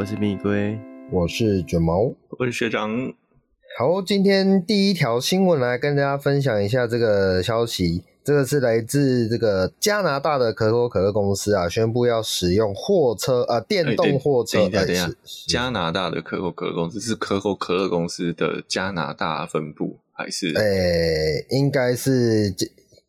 [0.00, 0.80] 我是蜜龟，
[1.12, 3.12] 我是卷毛，我是学长。
[3.78, 8.02] 好，今天第一条新闻来跟大家分享一下这个消息。
[8.24, 14.66] 这个是来自这个加拿大的可口可乐公司啊，宣布要使用货车啊，电动货车。
[14.70, 15.10] 等一下，等一下，
[15.46, 20.54] 加拿大的可口可乐公司是可口可乐公司的加拿大分部还是？
[20.54, 22.54] 诶，应该是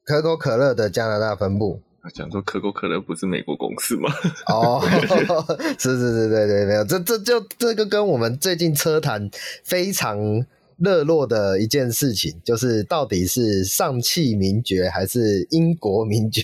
[0.04, 1.80] 可口可乐的加拿大分部。
[2.14, 4.10] 讲说可口可乐不是美国公司吗？
[4.48, 4.82] 哦，
[5.78, 9.30] 是是是，对对，没有，这这就这个跟我们最近车坛
[9.64, 10.46] 非常。
[10.84, 16.44] 热络的一件事情，就是到底是上汽名爵还是英国名爵？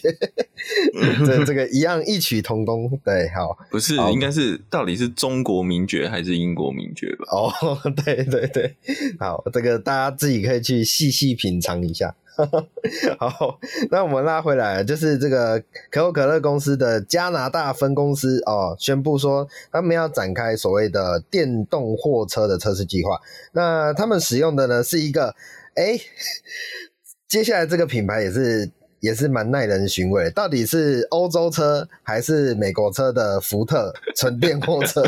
[1.25, 7.25] 这这个一样异曲同工，对，好，不是，应该是到底是中国名爵还是英国名爵吧？
[7.31, 7.51] 哦，
[8.05, 8.75] 对对对，
[9.17, 12.13] 好，这个大家自己可以去细细品尝一下。
[13.19, 23.19] 好，那我们拉回来，就是这个可口可乐公司的加拿大分公司哦，宣布说他们要展开所谓的电动货车的测试计划。
[23.53, 25.35] 那他们使用的呢是一个，
[25.75, 25.99] 哎，
[27.27, 35.03] 接下来这个品牌也是也是蛮耐人寻味，到底是欧洲车还是美国车的福特纯电货车？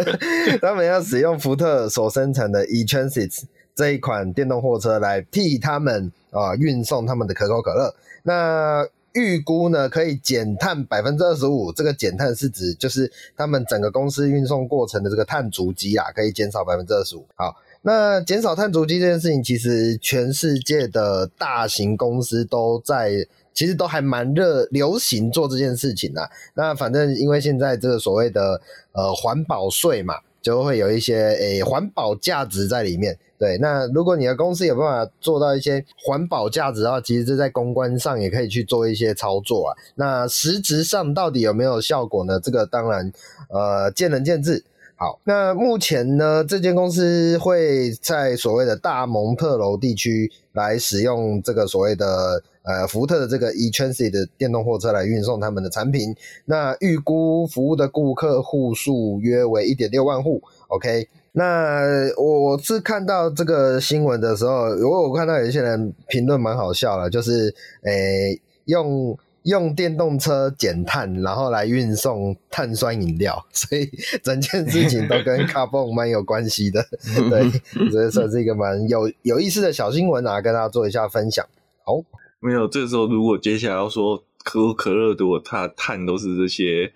[0.60, 3.44] 他们要使用福特所生产的 e-Transit
[3.76, 6.10] 这一款电动货车来替他们。
[6.32, 11.72] 啊，运送他们的可口可乐，那预估呢可以减碳百分之二十五。
[11.72, 17.24] 这个减碳是指就是他们整个公司运送过程的这个碳足迹啊，可以减少百分之二十五。
[17.36, 26.28] 好，那减少碳足迹这件事情，其实全世界的大型公司都在，其实都还蛮热流行做这件事情啊。
[26.52, 28.60] 那反正因为现在这个所谓的
[28.92, 30.16] 呃环保税嘛，
[30.46, 33.18] 就会有一些诶环保价值在里面。
[33.36, 39.76] 对，那如果你的公司有办法做到一些环保价值的话，其实这在公关上也可以去做一些操作啊。
[39.96, 42.38] 那实质上到底有没有效果呢？
[42.38, 43.12] 这个当然，
[43.48, 44.64] 呃，见仁见智。
[44.94, 56.14] 好，那目前呢，这间公司会在所谓的大蒙特楼地区来使用这个所谓的呃福特的这个 e-Transit 的电动货车来运送他们的产品。
[56.44, 60.42] 那预估服务的顾客户数约为一点六万户。
[60.68, 61.08] OK。
[61.38, 61.82] 那
[62.16, 73.86] 我我是看到这个新闻的时候，如果我看到有一些人评论蛮好笑的，就是诶、欸、用用电动车减碳，然后来运送碳酸饮料， 所以
[74.22, 76.82] 整件事情都跟 carbon 蛮有关系的。
[77.28, 81.44] 对，这算是一个蛮有有意思的小新闻啊，跟大家做一下分享。
[81.84, 81.98] 好，
[82.46, 86.92] 没有，这个时候如果接下来要说可口可乐的，它碳都是这些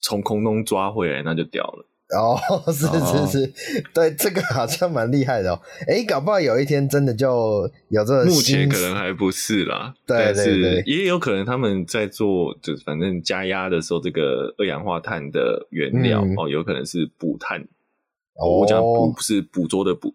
[0.00, 1.86] 从空中抓回来，那就屌了。
[2.16, 2.40] 哦，
[2.72, 3.50] 是是是，哦、
[3.94, 5.60] 对，这个好像蛮厉害的哦。
[5.86, 8.24] 哎，搞不好有一天真的就有这个。
[8.24, 17.60] 目前可能还不是啦，对对对，也有可能他们在做，就是反正加压的时候，这个二氧化碳的原料、嗯、哦，有可能是捕碳。
[18.34, 20.14] 哦，我讲捕是捕捉的捕，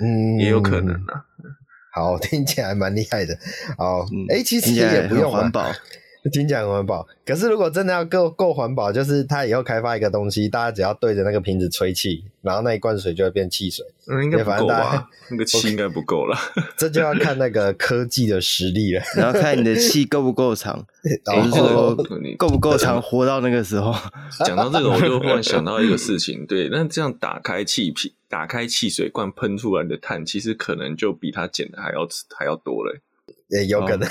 [0.00, 1.24] 嗯，也有可能啊。
[1.96, 3.34] 好，听起来蛮厉害的。
[3.78, 5.72] 哦，诶，其实也不用环保。
[6.32, 13.84] 听讲很环保，可是如果真的要够够环保，就是他以后开发一个东西，大家只要对着那个瓶子吹气，然后那一罐水就会变汽水。
[14.08, 15.08] 嗯，应该不够吧？
[15.30, 16.36] 那个 气应该不够了。
[16.76, 20.84] 这就要看那个科技的实力了，然后看你的气够不够长，
[21.24, 21.94] 然后
[22.36, 23.94] 够不够长，活到那个时候。
[24.44, 32.06] 讲到这个，我就忽然想到一个事情，对，那这样打开气瓶，打开汽水罐喷出来的碳，其实可能就比它减的还要
[32.36, 32.96] 还要多了。
[33.48, 34.08] 也有可能，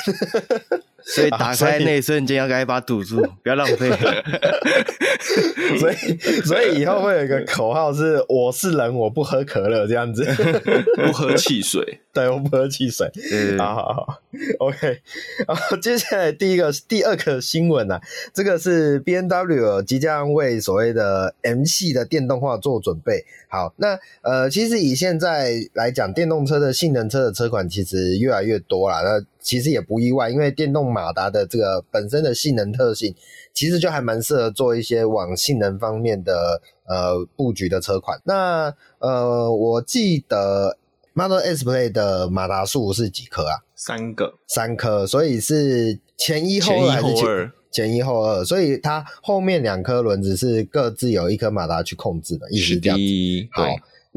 [1.05, 3.89] 所以打开那一瞬间要赶紧把它堵住，不要浪费。
[5.79, 5.95] 所以，
[6.41, 10.25] 所以以后会有一个口号是：我是人，我不喝可乐，这样子，
[10.97, 11.99] 不喝汽水。
[12.13, 13.11] 对，我不喝汽水。
[13.31, 14.21] 嗯，好好好
[14.59, 15.01] ，OK。
[15.47, 18.01] 然后接下来第一个、第二个新闻啊，
[18.33, 23.25] 这个是 B N W 即将为所谓的 M 系的电动化做准备。
[23.49, 29.01] 好，那呃，其实以现在来讲，电动车的性能车的车款其实越来越多了。
[29.03, 33.15] 那其实也不意外，因为电动马达的这个本身的性能特性，
[33.53, 38.19] 其实就还蛮适合做一些往性能方面的呃布局的车款。
[38.25, 40.77] 那呃，我记得。
[41.17, 43.63] Model S Plaid 的马达数是几颗啊？
[43.73, 47.51] 三个，三颗，所以是前一后二还是前一后二？
[47.71, 53.03] 前一后二，所以它后面两颗轮子是各自有一颗马达去控制的，意思是这样子。
[53.53, 53.63] 好，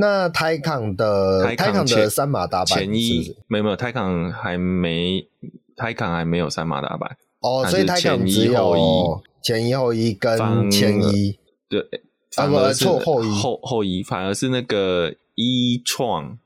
[0.01, 5.29] 那 Taycan 的 Taycan 的三马达版前一没有没有 Taycan 还没
[5.77, 11.85] Taycan 还没有三马达版哦，所以 Taycan 只有前一后一跟前一对，
[12.31, 16.39] 反而错后一后后一反而是那个 e-tron。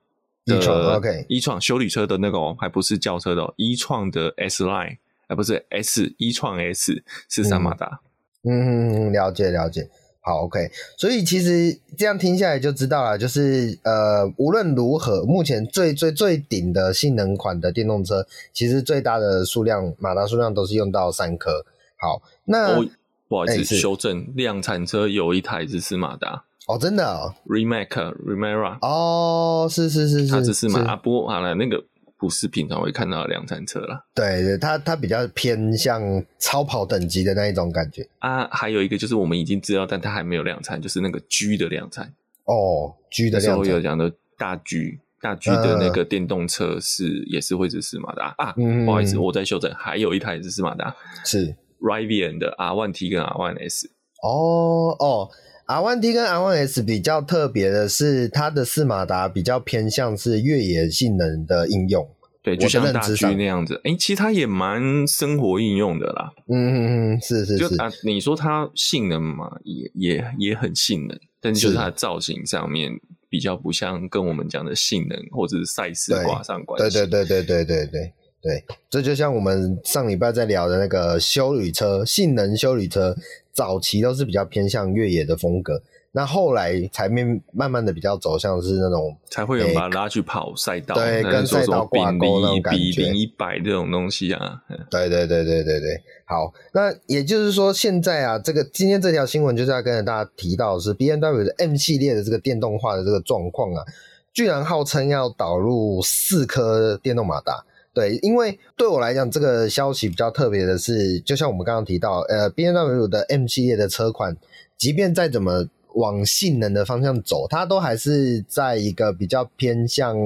[0.47, 4.97] e-tron OK，e-tron 休旅车的那个哦，还不是轿车的哦，e-tron 的 S Line，
[5.29, 8.01] 哎，不是 S e-tron S 是三马达。
[8.43, 9.89] 嗯，了解了解。
[10.25, 21.67] 好，OK，所以其实这样听下来就知道了，就是呃，无论如何，目前最最最顶的性能款的电动车，其实最大的数量马达数量都是用到三颗。
[21.99, 22.87] 好，那、哦、
[23.27, 26.45] 不好意思，修正，量产车有一台是四马达。
[26.69, 28.79] 哦，真的哦 r e m a k e Remera。
[28.81, 31.83] 哦，是是是是，它只是马达，不过好了，那个。
[32.23, 36.01] 不是平常会看到的量产车了，对对，它它比较偏向
[36.39, 38.47] 超跑等级的那一种感觉啊。
[38.53, 42.15] 还有一个就是我们已经知道，但它还没有量产，就是那个 G 的量产
[42.45, 43.75] 哦，G 的量产。
[43.75, 48.87] 有讲的大 G 大 G 的那个电动车是、嗯、也是会是斯马达啊、嗯。
[48.87, 53.91] 不好意思，我在修正，还有一台是斯马达，是 Rivian 的 R One T 跟 R One S。
[54.23, 55.29] 哦哦。
[55.67, 62.09] R1T 跟 R One S 比较特别的是，它的四马达比较偏向是越野性能的应用，
[62.43, 63.77] 对，就像大 G 那样子。
[63.85, 66.33] 哎、欸，其实它也蛮生活应用的啦。
[66.49, 67.69] 嗯嗯嗯，是是是。
[67.69, 72.93] 就啊，你说它性能嘛，也也也很性能，但是就是它的造型上面
[73.29, 76.99] 比较不像跟我们讲的性能或者是赛事挂上关系。
[76.99, 78.13] 对对对对对对对
[78.43, 83.17] 对，这就像我们上礼拜在聊的那个修旅车，性能修旅车。
[83.55, 94.59] 早期都是比较偏向越野的风格，那后来才面慢慢的比较走向是那种才会有人把它拉去跑赛道，对，跟赛道挂钩那种感觉，比零一百这种东西啊。
[94.91, 103.85] 对对对对对对，好，那也就是说现在啊，这个今天这条新闻就是要跟大家提到的是 BMW 的 M 系列的这个电动化的这个状况啊，
[104.33, 107.63] 居然号称要导入四颗电动马达。
[107.95, 114.35] 对，因为对我来讲，这个消息比较特别的是，就像我们刚刚提到，呃，BMW 的 M 系列的车款，
[114.79, 115.67] 即便再怎么
[115.97, 120.17] 往性能的方向走，它都还是在一个比较偏向，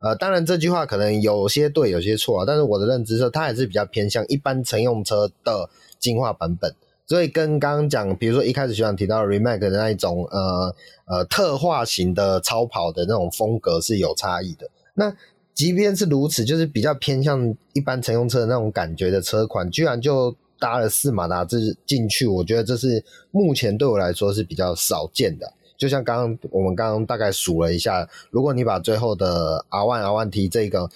[0.00, 5.70] 呃，当然这句话可能有些对，有些错啊，但是我的认知是，它还是比较偏向一般乘用车的
[6.00, 6.74] 进化版本，
[7.06, 10.74] 所以跟刚刚讲，比如说一开始学长提到 Remac 的那一种，呃
[11.06, 15.14] 呃，特化型的超跑的那种风格是有差异的，那。
[15.56, 21.56] 即便是如此，就是比较偏向一般乘用车的那种感觉的车款，居然就搭了四马达这
[21.86, 25.50] 进去，我觉得这是目前对我来说是比较少见的。
[25.78, 30.90] 就像刚刚我们刚刚大概数了一下，如果你把最后的 R One、R One T 这个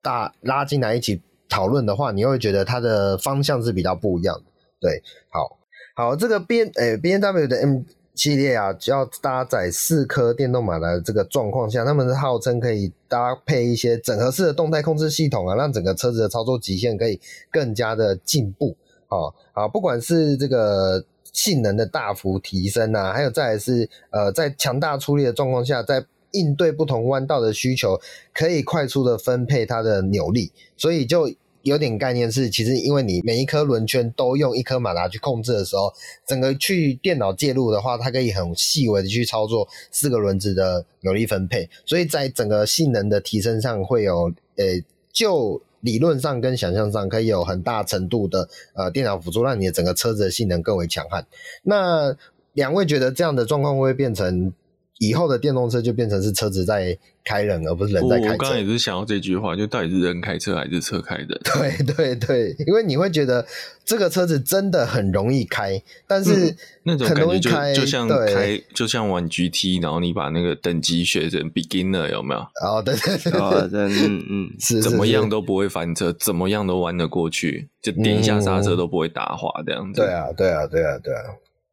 [0.00, 4.44] 大拉进来一起讨论的话，你会觉得它的方向是比较不一样的。
[4.80, 5.58] 对，好，
[5.96, 7.82] 好，这个 B 诶 B N W 的 M。
[8.14, 17.20] 系列啊，只要搭载四颗电动马达的这个状况下，他们是号称可以搭配一些整合式的动态控制系统啊，让整个车子的操作极限可以
[17.50, 18.76] 更加的进步。
[19.08, 28.00] 哦，好，不管是这个性能的大幅提升啊，还有再来是呃，在强大出力的状况下，在应对不同弯道的需求，
[28.32, 31.30] 可以快速的分配它的扭力，所以就。
[31.64, 35.92] 有点概念是，其实因为你每一颗轮圈都用一颗马达去控制的时候，
[36.26, 44.64] 整个去电脑介入的话，它可以很细微的去操作四个轮子的扭力分配，所以在整个性能的提升上会有，呃，
[45.12, 51.26] 就理论上跟想象上可以有很大程度的呃电脑辅助，让你的整个车子的性能更为强悍。
[51.62, 52.16] 那
[52.52, 54.52] 两位觉得这样的状况会不会变成？
[54.98, 58.32] 以后的电动车就变成是车子在开人，而不是人在开车。
[58.32, 61.28] 我刚刚也是想要这句话，就到底是人开车还是车开人？
[61.44, 63.44] 对 对对，因为你会觉得
[63.84, 72.40] 这个车子真的很容易开，但是、嗯、那种感觉就就像开，就像玩 GT，然后你把那个等级学成 beginner 有没有？
[72.62, 80.00] 哦，对对对，哦、嗯嗯， 是怎么样都不会翻车，怎么样都弯得过去，就点一下刹车都不会打滑这样子。
[80.00, 81.22] 对啊，对啊，对啊，对啊，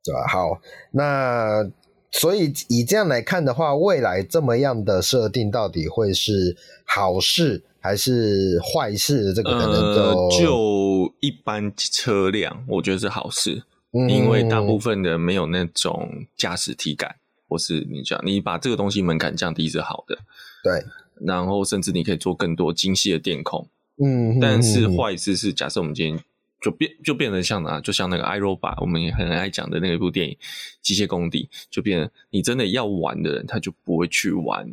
[0.03, 0.27] 对吧？
[0.27, 0.59] 好，
[0.91, 1.69] 那。
[2.11, 9.33] 所以以这样来看的话，未来这么样的设定到底会是好事还是坏事？
[9.33, 13.63] 这个可能就、呃、就一般车辆，我觉得是好事，
[13.93, 17.15] 嗯，因为大部分的没有那种驾驶体感，
[17.47, 20.17] 或是你讲你把这个东西门槛降低是好的，
[20.63, 20.83] 对，
[21.25, 23.67] 然后甚至你可以做更多精细的电控，
[24.03, 26.23] 嗯，但是坏事是，假设我们今天。
[26.61, 30.33] 就变就变成像啊，就像那个 iRobot，我们也很爱讲的那一部电影
[30.81, 34.71] 《机械公敌》，就变成你真的要玩的人，他就不会去玩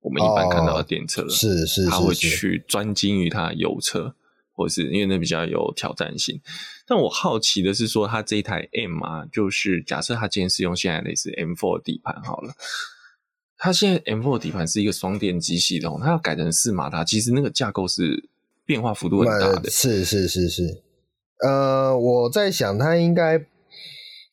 [0.00, 4.14] 我们一般看到的电车了，哦、是是，是，是，他会去专精于他的油车，
[4.52, 6.40] 或是因为那比较有挑战性。
[6.86, 12.54] 但我好奇的是说，他这一台 M 啊，就是假设他今天是用现在类似 M4 的底盘好了，
[13.58, 18.28] 他现在 M4 的底盘是一个双电机系统，他要改成四马达，其实那个架构是
[18.64, 20.82] 变化幅度很大的，是是是是。
[21.42, 23.46] 呃，我在想，它应该，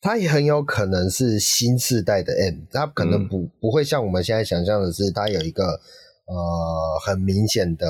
[0.00, 7.86] 它也很有可能是新世代的 M，它可能不、嗯、不会像我们现在想象的是，它有一个呃很明显的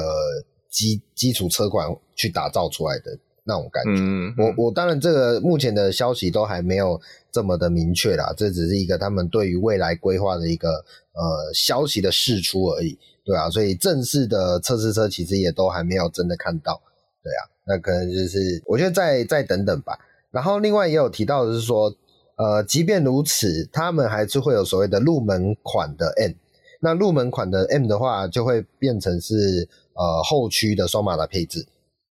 [0.71, 3.91] 基基础车款去打造出来的那种感觉。
[3.97, 7.01] 嗯，我我当然这个目前的消息都还没有
[7.33, 16.81] 这么的明确啦，这只是一个他们对于未来规划的一个呃消息的释出而已，对啊，所以正式的测试车其实也都还没有真的看到，
[17.23, 19.99] 对啊，那可能就是我觉得再再等等吧。
[20.31, 21.93] 然后另外也有提到的是说，
[22.37, 26.33] 呃，即便如此，他们还是会有所谓的入门款的 M。
[26.81, 31.67] 那入门款的 M 的话，就会变成是呃后驱的双马达配置，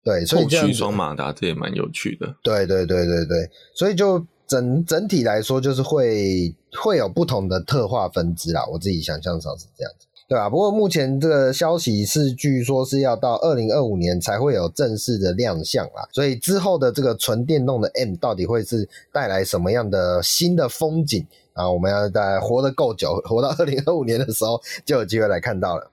[0.03, 2.35] 对，所以后驱双马达这也蛮有趣的。
[2.43, 6.53] 对对对对对，所以就整整体来说，就是会
[6.83, 8.67] 会有不同的特化分支啦。
[8.67, 10.51] 我自己想象上是这样子，对吧？
[10.51, 21.27] 不过目前这个消息是据说是要到二零二五年才会有正式的亮相啦，所以之后的这个纯电动的 M 到底会是带来什么样的新的风景？
[21.55, 25.91] 啊，我们要在活得够久，活到二零二五年的时候，就有机会来看到了。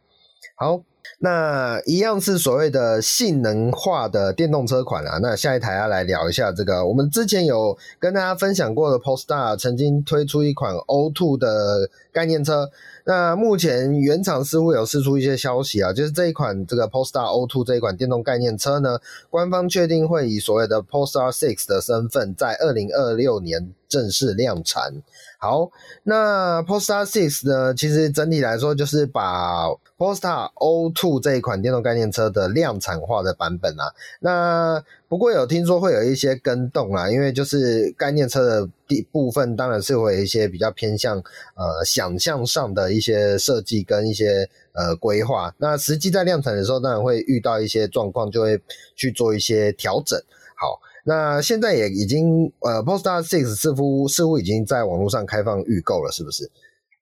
[0.58, 0.82] 好，
[1.20, 5.18] 那一样是所谓的性能化的电动车款啊。
[5.22, 12.70] 那下一台要来聊一下这个，我们之前有跟大家分享过的 Polestar 曾经推出一款 O2 的概念车。
[13.08, 25.04] 那目前原厂似乎有释出一些消息啊，就是这一款这个 Polestar O Two 这一款电动概念车呢，官方确定会以所谓的 Polestar Six 的身份，在二零二六年正式量产。
[25.38, 25.70] 好，
[26.04, 33.94] 那 Polestar Six 呢，其实整体来说就是把 Polestar O2 这一款电动概念车的量产化的版本啊。
[34.22, 45.54] 那不过有听说会有一些更动啦，因为就是概念车的第部分，当然是会有一些比较偏向呃想象上的一些设计跟一些呃规划。
[45.58, 48.60] 那实际在量产的时候，当然会遇到一些状况，就会
[48.96, 50.20] 去做一些调整。
[50.58, 50.80] 好。
[51.08, 56.50] 那现在也已经呃，Polestar 6似乎似乎已经在网络上开放预购了，是不是？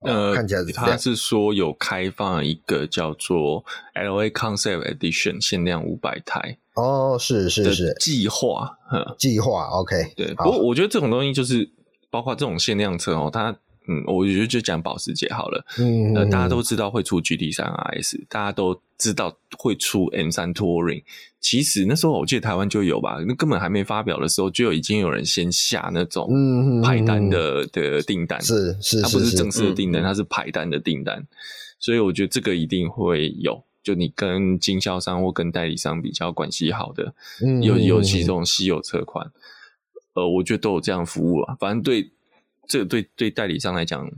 [0.02, 3.64] 呃，看起来是他是说有开放一个叫做
[3.96, 8.78] LA Concept Edition 限量五百台哦，是是是计划，
[9.18, 10.34] 计划 OK 对。
[10.34, 11.70] 不过我觉得这种东西就是
[12.12, 13.56] 包括这种限量车哦，它
[13.88, 21.04] 嗯，我觉得就讲保时捷好了，嗯，呃，大家都知道会出 GT 三 RS，大家都知道会出 M 三 Touring。
[21.42, 26.30] 其实那时候我记得台湾就有吧，那根本还没发表的时候，就已经有人先下那种
[26.82, 31.28] 排单的的订单，是是，它不是正式的订单，它是排单的订单，
[31.80, 37.13] 所以我觉得这个一定会有，就你跟经销商或跟代理商比较关系好的，
[37.62, 39.30] 尤尤其这种稀有车款，
[40.13, 42.12] 呃，我觉得都有这样服务啊，反正对
[42.74, 44.10] 这个对对代理商来讲，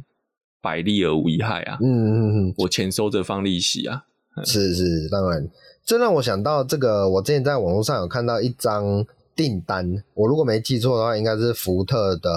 [0.61, 4.05] 百利而无一害啊，嗯嗯嗯，我钱收着放利息啊，
[4.45, 5.45] 是是，当然。
[5.83, 12.29] 这让我想到这个，我之前在网络上有看到一张订单，我如果没记错的话，应该是福特的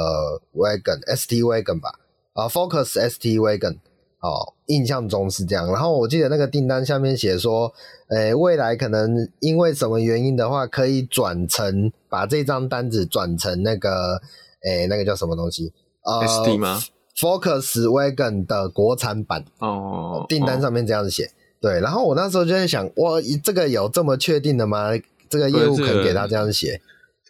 [0.56, 2.00] Wagon ST Wagon 吧？
[2.32, 3.76] 啊，Focus ST Wagon，
[4.18, 5.68] 哦，印象中是这样。
[5.68, 7.72] 然后我记得那个订单下面写说，
[8.08, 14.20] 诶，未来可能因为什么原因的话，可以转成把这张单子转成那个，
[14.64, 15.72] 诶，那个叫什么东西？
[16.04, 16.80] 呃，ST 吗
[17.16, 21.30] ？Focus Wagon 的国产版哦，订单上面这样子写。
[21.60, 24.90] 对，然后我那时候就在想，哇，这个有这么确定的吗？
[25.28, 26.80] 这个业务可以给他这样写？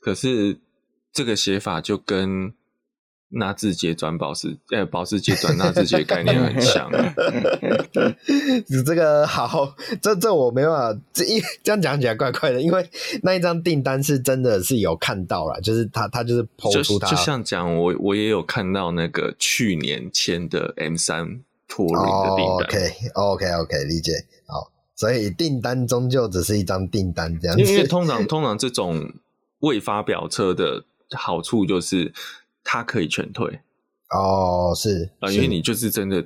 [0.00, 0.58] 可是
[1.12, 2.52] 这个写法就跟
[3.30, 6.90] 纳智捷转保时，呃，保时捷转纳智捷概念很像。
[8.86, 12.88] 这个好，这这我没办法，这一这样讲起来怪怪的，因为
[13.22, 21.40] 那一张订单是真的是有看到了，就是他他就是抛出他，就像讲我我也有看到那个去年签的 M 三。
[21.70, 24.12] 托运的订单，OK，OK，OK，理解。
[24.46, 27.62] 好，所以订单终究只是一张订单这样子。
[27.62, 29.12] 因为通常通常这种
[29.58, 32.10] 未发表车的好处就是
[32.70, 33.60] 它可以全退。
[34.10, 36.22] 哦，是啊，因为你就是真的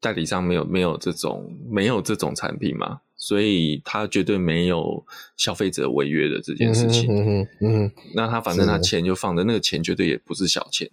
[0.00, 5.04] 代理商没有没有这种没有这种产品嘛，所以他绝对没有
[5.36, 7.06] 消费者违约的这件事情。
[7.10, 10.90] 嗯哼，嗯哼，那他反正他钱就放着，那个钱绝对也不是小钱，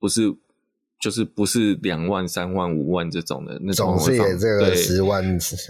[0.00, 0.34] 不是。
[1.02, 5.20] 就是不是两万、三万、五万这种的那种，总是也这个十万、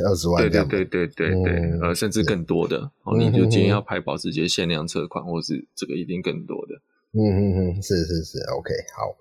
[0.07, 2.79] 二十万，对对对对对对，嗯、呃，甚至更多的。
[3.05, 6.75] 哦，你就今天要拍保时捷限量车款，或是这个一定更多的。
[7.13, 9.15] 嗯嗯嗯，是是是，OK，好。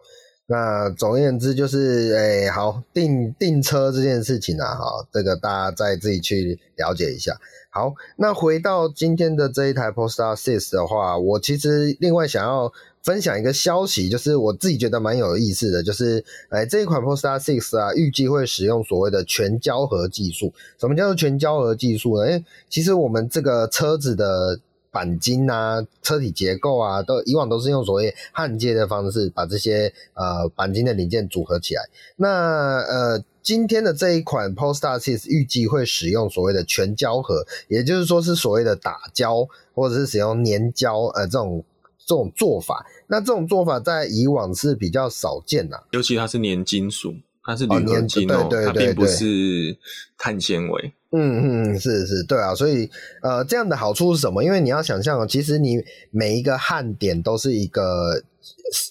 [0.48, 7.40] 那总而言之就是，哎、好订订车这件事情啊，哈，这个大家再自己去了解一下。
[7.70, 12.72] 好，那回到今天的这一台 Polestar Six 的话，我其实另外想要。
[13.04, 20.54] 分享一个消息，就是我自己觉得蛮有意思的，就是，哎，这一款 Polestar Six 啊，预计会使用所谓的全胶合技术。
[20.80, 22.30] 什么叫做全胶合技术呢？
[22.30, 24.60] 因为其实我们这个车子的
[24.92, 31.82] 鈑金啊、车体结构啊，都以往都是用所谓焊接的方式把这些呃钣金的零件组合起来。
[32.18, 41.64] 那呃，今天的这一款 Polestar 6预计会使用所谓的全胶合，也就是说是所谓的打胶或者是使用粘胶呃这种
[41.98, 42.86] 这种做法。
[43.08, 47.16] 那这种做法在以往是比较少见的，尤其它是粘金属。
[47.44, 49.76] 它是铝合金哦，它并不是
[50.16, 50.94] 碳纤维。
[51.12, 52.90] 嗯嗯，是是，对啊，所以
[53.22, 54.44] 呃，这样的好处是什么？
[54.44, 58.24] 因为你要想象，其实你每一个焊点都是一个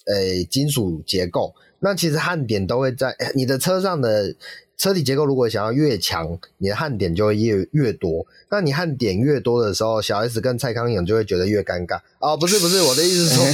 [0.05, 4.35] 呃金属结构，那其实焊点都会在你的车上的。
[4.81, 8.25] 车体结构如果想要越强，你的焊点就会越越多。
[8.49, 11.99] 那你焊点越多的时候，小 S 跟蔡康永就会觉得越尴尬。
[12.17, 13.45] 哦，不是不是，我的意思是说，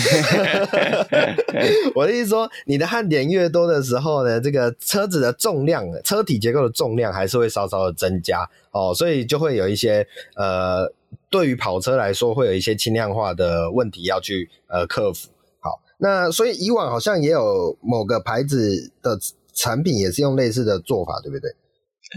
[1.96, 10.07] 我的意思是说，你的焊点越多的时候呢，这个车子的重量，车体结构的重量还是会稍稍的增加哦，所以就会有一些
[10.38, 10.89] 呃，
[11.29, 15.27] 对于跑车来说，会有一些轻量化的问题要去呃克服。
[15.60, 19.19] 好，那所以以往好像也有某个牌子的。
[19.57, 21.51] 产品也是用类似的做法，对不对？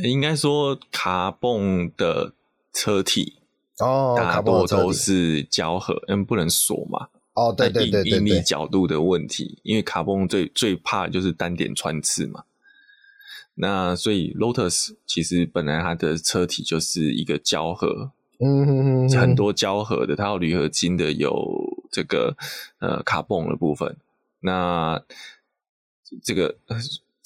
[0.08, 2.32] 应该说，卡泵的
[2.72, 3.40] 车体
[3.80, 7.08] 哦，大多都是胶合，因为不能锁嘛。
[7.32, 12.44] 哦，对对对对，应力角度的问题，因为卡泵最最怕的就是单点穿刺嘛。
[13.54, 21.34] 那所以 Lotus 其实本来它的车体就是一个胶合，嗯哼哼，很多胶合的，它有铝合金的，有
[21.90, 22.36] 这个
[22.78, 23.96] 呃卡泵的部分。
[24.40, 25.02] 那
[26.22, 26.58] 这个。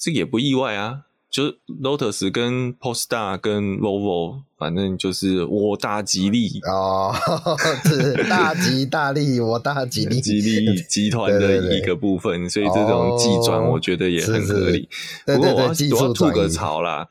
[0.05, 6.59] 这个也不意外啊，就是 Lotus 跟 Polestar 跟 Volvo，反正就是我大吉利。
[6.67, 7.11] 哦，
[7.89, 14.87] 是大吉大利，我大吉利，吉利集团的一个部分，对对对，所以这种技转我觉得也很合理。
[15.25, 17.07] 是是，不过我要我要吐个槽啦，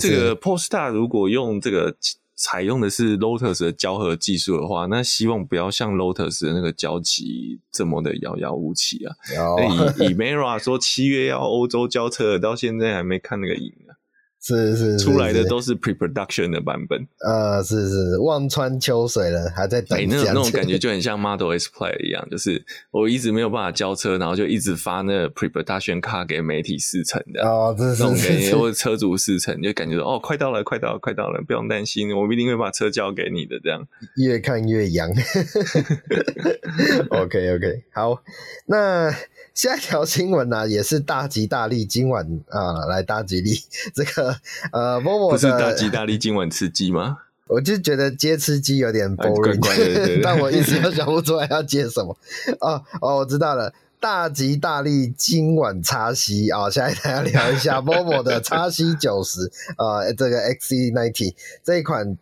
[0.00, 1.96] 这个 Polestar 如果用这个。
[2.40, 9.12] 采用的是 Lotus 的胶合技术的话，那希望不要像 Lotus 的那个交期这么的遥遥无期啊！
[9.98, 13.87] 以以 Mera 说七月要欧洲交车，到现在还没看那个影啊。
[14.56, 19.98] 是是，是，出来的都是 pre-production 的版本，呃，是是，望穿秋水了，还在等。
[19.98, 33.86] 欸、那种那种感觉就很像 Model S Plaid 一样，就是我一直没有办法交车，然后就一直发那个 pre-production car 给媒体试乘的，哦，这是那种感觉，或者车主试乘，就感觉哦，快到了，快到了，快到了，不用担心，我一定会把车交给你的，这样。
[34.16, 35.10] 越看越洋。
[37.10, 38.22] OK OK，好，
[38.66, 39.14] 那。
[39.54, 43.50] 下一条新闻呢、啊，也是大吉大利，今晚啊来大吉利。
[43.92, 44.36] 这个
[44.72, 47.18] 呃，Volvo 不是大吉大利，今晚吃鸡吗？
[47.48, 52.16] 我就觉得接吃鸡有点 boring，、啊、对对对 但我一直都想不出来要接什么。
[52.60, 56.68] 哦哦，我知道了，大吉大利，今晚叉西啊！
[56.68, 62.16] 下一台要聊一下 Volvo 的叉 C 九十啊，这个 XC90 这一款。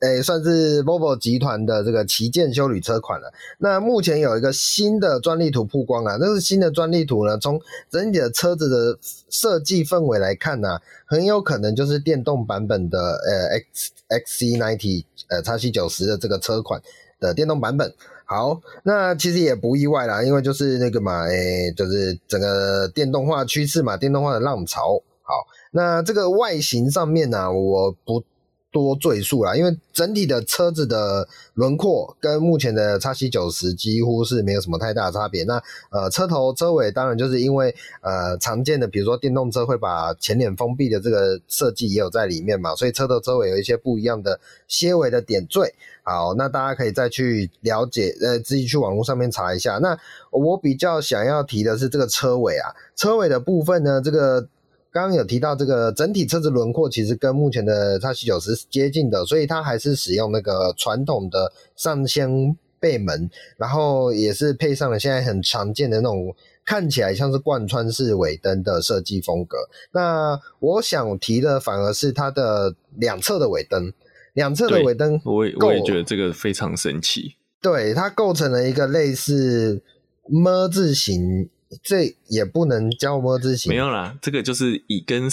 [0.00, 3.30] 诶、算是 Volvo 集团的这个旗舰休旅车款了。
[3.58, 7.36] 那目前有一个新的专利图曝光啊，那是新的专利图呢。
[7.36, 7.60] 从
[7.90, 16.80] 整体的车子的设计氛围来看呢、很有可能就是电动版本的呃 X XC90 呃 XC90 的这个车款
[17.20, 17.92] 的电动版本。
[18.24, 25.02] 好，那其实也不意外啦，因为就是那个嘛，诶、就是整个电动化趋势嘛，电动化的浪潮。
[25.20, 28.24] 好，那这个外形上面呢、我不。
[28.72, 35.42] 多赘述啦，因为整体的车子的轮廓跟目前的 XC90 几乎是没有什么太大的差别。
[35.44, 45.74] 那呃，车头车尾当然就是因为呃常见的，比如说电动车会把前脸封闭的这个设计也有在里面嘛，所以车头车尾有一些不一样的些微的点缀。
[46.02, 49.78] 好，那大家可以再去了解，呃，自己去网络上面查一下。
[49.78, 49.98] 那
[50.30, 54.46] 我比较想要提的是这个车尾啊，车尾的部分呢，这个。
[54.92, 69.58] 刚刚有提到这个整体车子轮廓其实跟目前的叉七九是接近的，所以它还是使用那个传统的上掀背门，然后也是配上了现在很常见的那种看起来像是贯穿式尾灯的设计风格。
[69.92, 73.92] 那我想提的反而是它的两侧的尾灯，
[74.32, 77.36] 两侧的尾灯，我也我也觉得这个非常神奇。
[77.62, 79.82] 对，它构成了一个类似
[80.28, 81.48] 么字形。
[81.82, 85.28] 这也不能叫 ㄇ 字形，没有啦，这个就是以跟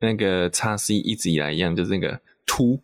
[0.00, 2.80] 那个叉 C 一直以来一样，就是那个凸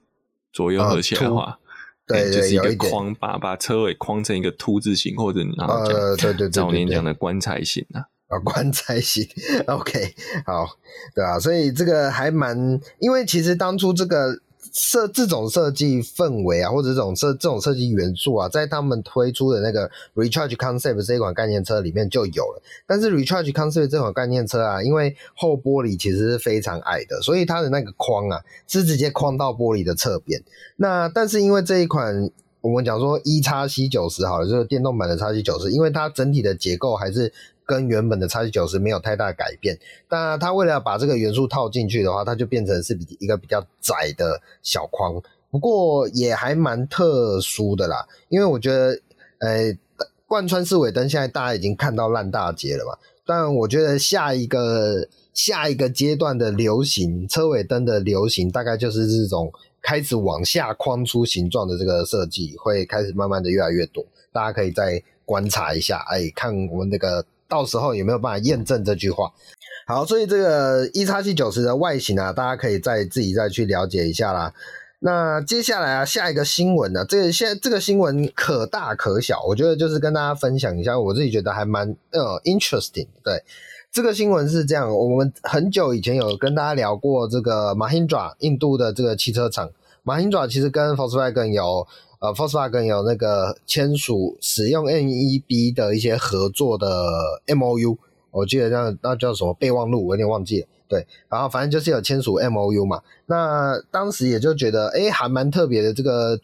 [0.53, 1.59] 左右合起来的话，
[2.07, 9.27] 对、欸，就是一个框，把把车尾框成一个凸字形，或者然后讲、呃、对对对，早年讲的棺材型啊，啊 棺材型，
[9.67, 10.67] OK，好，
[11.15, 14.41] 对啊，所以这个还蛮，因为其实当初这个。
[14.73, 22.63] 设这种设计氛围啊，或者这种设这种设计元素啊，在他们推出的那个 Recharge Concept 这一款概念车里面就有了。
[22.87, 30.43] 但是 Recharge Concept 这款概念车啊，因为后玻璃其实是非常矮的，所以它的那个框啊是直接框到玻璃的侧边。
[30.77, 32.31] 那但是因为这一款
[32.61, 37.33] 我们讲说 E 叉 C 九十好了，就是电动版的 X C 九十，因为它整体的结构还是
[37.71, 39.79] 跟原本的 X C 九十没有太大改变。
[40.09, 45.23] 但它为了把这个元素套进去的话，它就变成是比一个比较窄的小框。
[45.51, 49.01] 不过也还蛮特殊的啦，因为我觉得，
[49.39, 49.73] 呃，
[50.27, 52.99] 贯穿式尾灯现在大家已经看到烂大街了嘛。
[53.25, 59.53] 但我觉得下一个下一个阶段的流行车尾灯的流行，大概就是这种。
[59.83, 69.31] 开始往下框出形状的这个设计会开始慢慢的越来越多，大家可以再观察一下，哎，看我们这个到时候有没有办法验证这句话。
[69.87, 74.55] 好，所以这个 EX70 的外形啊，大家可以再自己再去了解一下啦。
[75.01, 83.43] 那接下来啊，下一个新闻呢，这个现在这个新闻可大可小，我觉得就是跟大家分享一下，我自己觉得还蛮呃 interesting，对。
[83.91, 89.69] 这个新闻是这样，我们很久以前有跟大家聊过这个 Mahindra 印度的这个汽车厂
[90.05, 91.89] ，Mahindra 其实跟 Volkswagen 有
[92.21, 96.87] 呃 Volkswagen 有那个签署使用 NEB 的一些合作的
[97.47, 97.97] MOU，
[98.31, 100.67] 我记得那那叫什么备忘录，我有点忘记了。
[100.87, 106.39] 对，然后反正就是有签署 MOU 嘛，那当时也就觉得诶还蛮特别的，这个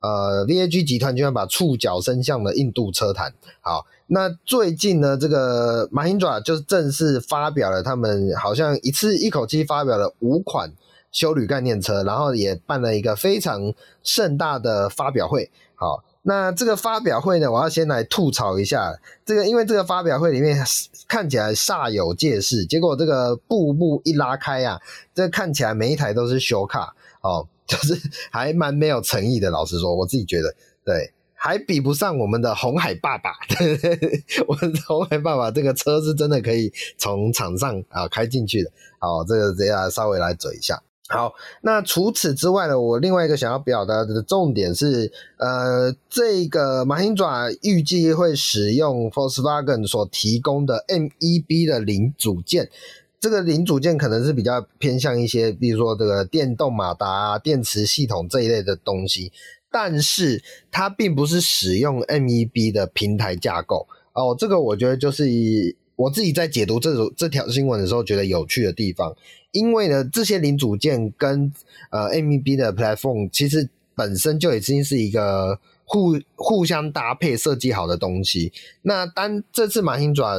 [0.00, 3.86] 呃 VAG 集团居然把触角伸向了印度车坛，好。
[4.12, 10.72] 那最近呢，这个 Mahindra 就是正式发表了，他们好像一次一口气发表了五款
[11.12, 15.50] 修旅概念车，然后也办了一个非常盛大的发表会。
[15.74, 20.62] 好，那这个发表会呢，我要先来吐槽一下这个，因为这个发表会里面
[21.08, 24.80] 看起来煞有介事，结果这个布幕一拉开啊，
[25.14, 27.98] 这看起来每一台都是修卡哦， 就是
[28.30, 29.50] 还蛮没有诚意的。
[29.50, 31.12] 老实说，我自己觉得对。
[31.42, 38.70] 还比不上我们的红海爸爸， 对，我们的鸿海爸爸这个车是真的可以从场上啊开进去的。
[38.98, 40.82] 好，这个这样稍微来嘴一下。
[41.12, 52.70] 好，那除此之外呢，我另外一个想要表达的重点是，呃，这个 Mahindra 预计会使用 Volkswagen 所提供的 MEB 的零组件，
[53.18, 59.32] 这个零组件可能是比较偏向一些，比如说这个电动马达、电池系统这一类的东西。
[59.72, 69.14] 但是它并不是使用 MEB 的平台架构哦，这个我觉得就是以我自己在解读这种这条新闻的时候觉得有趣的地方，
[69.52, 71.52] 因为呢，这些零组件跟
[71.90, 78.52] 呃 MEB 的 platform 其实本身就已经是一个互互相搭配设计好的东西。
[78.82, 80.36] 那单这次马星爪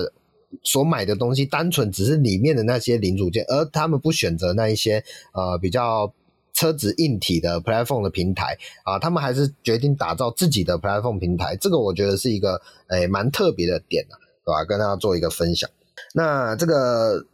[0.63, 6.12] 所买的东西，单纯只是里面的那些零组件，而他们不选择那一些呃比较。
[6.54, 14.13] 车子硬体的 platform 的平台啊，他们还是决定打造自己的 platform 平台，这个我觉得是一个诶蛮特别的点啊，
[14.52, 14.66] 对吧？
[14.66, 15.70] 跟大家做一个分享。
[16.14, 17.26] 那这个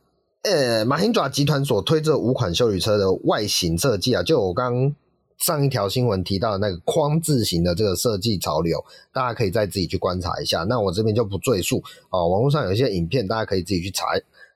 [0.44, 4.94] 呃马辛爪集团所推这五款休旅车的外形设计啊，就我刚
[5.40, 10.64] 上一条新闻提到的那个框字型的这个设计潮流，大家可以再自己去观察一下。
[10.64, 14.06] 那我这边就不赘述哦，网络上有一些影片，大家可以自己去查。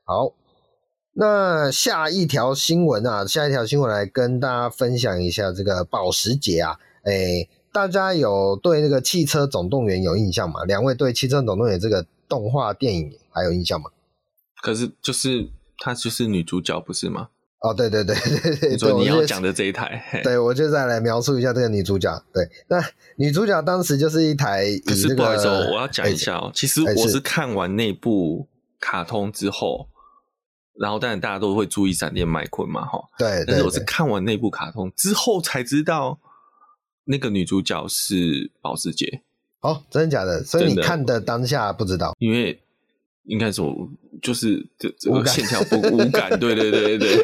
[0.04, 0.34] 好。
[1.14, 10.64] 那下一条新闻啊，下一条新闻来跟大家分享一下这个保时捷啊，诶、大家有对那个汽车总动员有印象吗？
[10.64, 13.90] 两位对汽车总动员这个动画电影还有印象吗？
[14.64, 17.28] 可是就是她就是女主角不是吗？
[17.60, 22.24] 哦，对对对对对，你说你要讲的这一台，对，我就再来描述一下这个女主角。
[22.34, 22.82] 对，那
[23.18, 28.48] 女主角当时就是一台、这个，可是不好意思，我要讲一下哦、欸，其实我是看完那部
[28.80, 29.90] 卡通之后。
[30.80, 32.98] 然后，当然大家都会注意闪电麦昆嘛，哈。
[33.20, 33.44] 对。
[33.46, 36.18] 但是我是看完那部卡通之后才知道，
[37.04, 39.22] 那个女主角是保时捷。
[39.62, 40.44] 哦，真的假的？
[40.44, 42.16] 所以你看的当下不知道？
[42.20, 42.60] 因为
[43.26, 43.74] 应该说
[44.22, 46.40] 就是这这个线条不无感。
[46.40, 47.24] 对对对对对。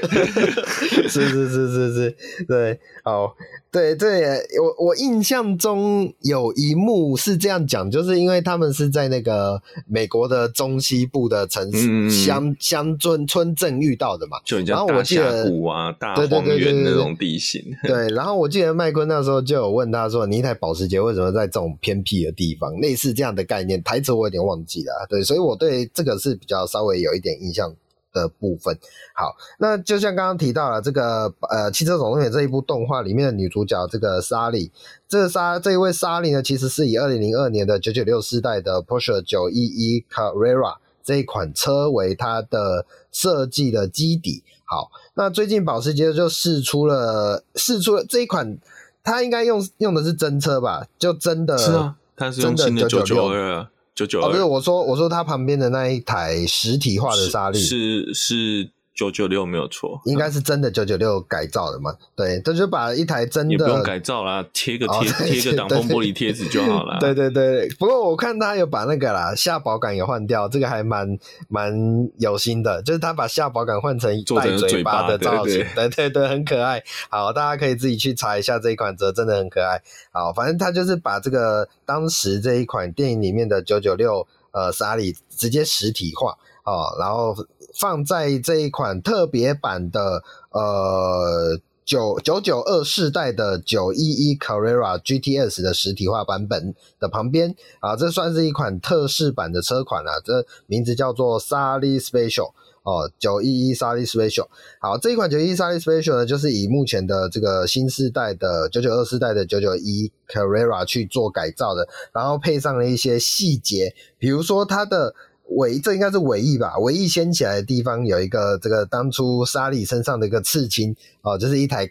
[1.09, 3.35] 是是是是是，对，好。
[3.71, 17.61] 对对，我我印象中有一幕是这样讲，就是因为他们是在那个美国的中西部的城市乡乡村村镇遇到的嘛，就然后我记得峡谷啊，大荒原那种地形。
[17.83, 25.05] 对，然后我记得麦昆那时候就有问他说：“你一台保时捷为什么在这种偏僻的地方？”类似这样的概念，台词我有点忘记了。
[25.09, 27.73] 对，所以我对这个是比较稍微有一点印象
[28.17, 28.75] 的部分，
[29.13, 34.71] 好，那就像刚刚提到了这个呃《汽车总动员》这一部动画里面的女主角这个莎莉，
[35.07, 44.43] 这个莎这一位莎莉呢，其实是以二零零二年的九九六世代的 Porsche 九一一 Carrera 这一款车为它的设计的基底。
[44.65, 48.57] 好，那最近保时捷就试出了试出了这一款，
[49.03, 50.87] 它应该用用的是真车吧？
[50.97, 53.67] 就真的是啊，它是用新的九九二。
[53.97, 57.59] 九九二，不是我说，我说它旁边的那一台实体化的沙粒。
[57.59, 61.95] 是是九九六没有错，应该是真的九九六改造的嘛？
[62.15, 66.97] 对，他就把一台真的也不用改造啦，贴个贴贴、哦、个挡风玻璃贴纸就好了。
[66.99, 71.15] 对对对，不过我看他有把那个啦下保杆也换掉，这个还蛮
[71.47, 71.71] 蛮
[72.17, 76.83] 有心的，就是他把下保杆换成带嘴巴的造型，对对对，很可爱。
[77.09, 79.79] 好，大家可以自己去查一下这一款车，真的很可爱。
[80.11, 86.35] 好，反正他就是把这个当时这一款电影里面的九九六呃沙里直接实体化。
[86.67, 87.33] 哦，然后
[87.79, 102.51] 放在这一款特别版的呃九九九二世代的九一一 Carrera GTS 的实体化版本的旁边啊，这算是一款特仕版的车款啊，这名字叫做 Sally Special
[102.83, 104.47] 哦，九一一 Sally Special。
[104.81, 115.15] 好，这一款九一一 Sally Special 呢，就是以目前的这个新世代的九九二世代的九九一 Carrera 去做改造的，然后配上了一些细节，比如说它的。
[115.49, 116.77] 尾这应该是尾翼吧？
[116.79, 121.89] 尾翼掀起来的地方有一个这个当初沙里身上的一个刺青哦，就是一台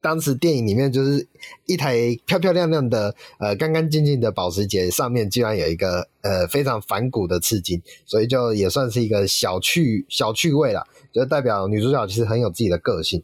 [0.00, 1.26] 当时电影里面就是
[1.66, 13.22] 一台漂漂亮亮的呃干干净净的保时捷，上面居然有一个呃非常反骨的刺青，所以就也算是一个小趣小趣味啦，就代表女主角其实很有自己的个性。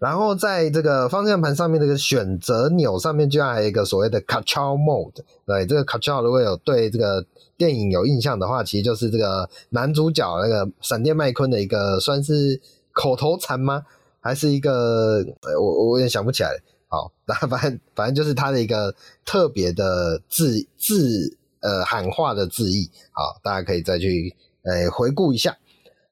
[0.00, 5.22] 然后在这个方向盘上面这个选择钮上面，居然还有一个所谓的 Control Mode。
[5.44, 7.24] 对，这个 Control 如果有对这个
[7.58, 12.58] 电影有印象的话，其实就是这个男主角那个闪电麦昆的一个算是
[12.92, 13.84] 口头禅吗？
[14.22, 15.22] 还是一个
[15.60, 16.50] 我我有点想不起来。
[16.88, 18.94] 好，那反正反正就是他的一个
[19.26, 22.90] 特别的字字呃喊话的字意。
[23.12, 25.54] 好，大家可以再去呃回顾一下。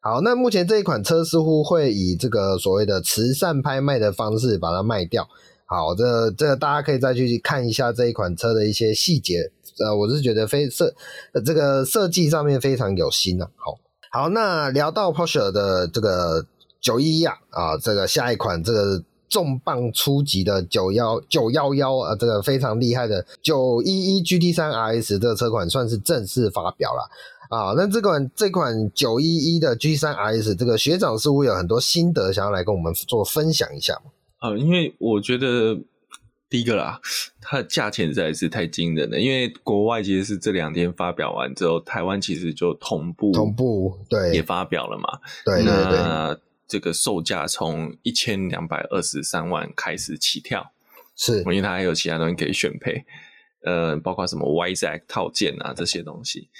[0.01, 5.29] 好，那目前这一款车似乎会以这个所谓的慈善拍卖的方式把它卖掉。
[5.67, 9.51] 好，这这大家可以再去看一下这一款车的一些细节。
[9.85, 10.95] 呃，我是觉得非设
[11.45, 13.49] 这个设计上面非常有心啊。
[13.57, 13.79] 好，
[14.11, 16.47] 好，那聊到 Porsche 的这个
[16.81, 27.11] 九一一啊，这个下一款这个重磅出击的九幺九幺幺啊，这个非常厉害的九一一 GT 三 RS 这个车款算是正式发表了。
[27.49, 34.11] 啊，那这款这款九一一的 G 三 RS，这个学长似乎有很多心得想要来跟我们做分享一下嘛？
[34.39, 35.79] 啊，因为我觉得
[36.51, 37.01] 第一个啦，
[37.41, 39.19] 它的价钱实在是太惊人了。
[39.19, 45.19] 因为国外其实是这两天发表完之后，台湾其实就同步同步对也发表了嘛。
[45.45, 50.71] 对对对，那这个售价从一千两百二十三万开始起跳，
[51.17, 53.05] 是，因为它还有其他东西可以选配，
[53.65, 56.51] 呃，包括什么 WiseX 套件啊这些东西。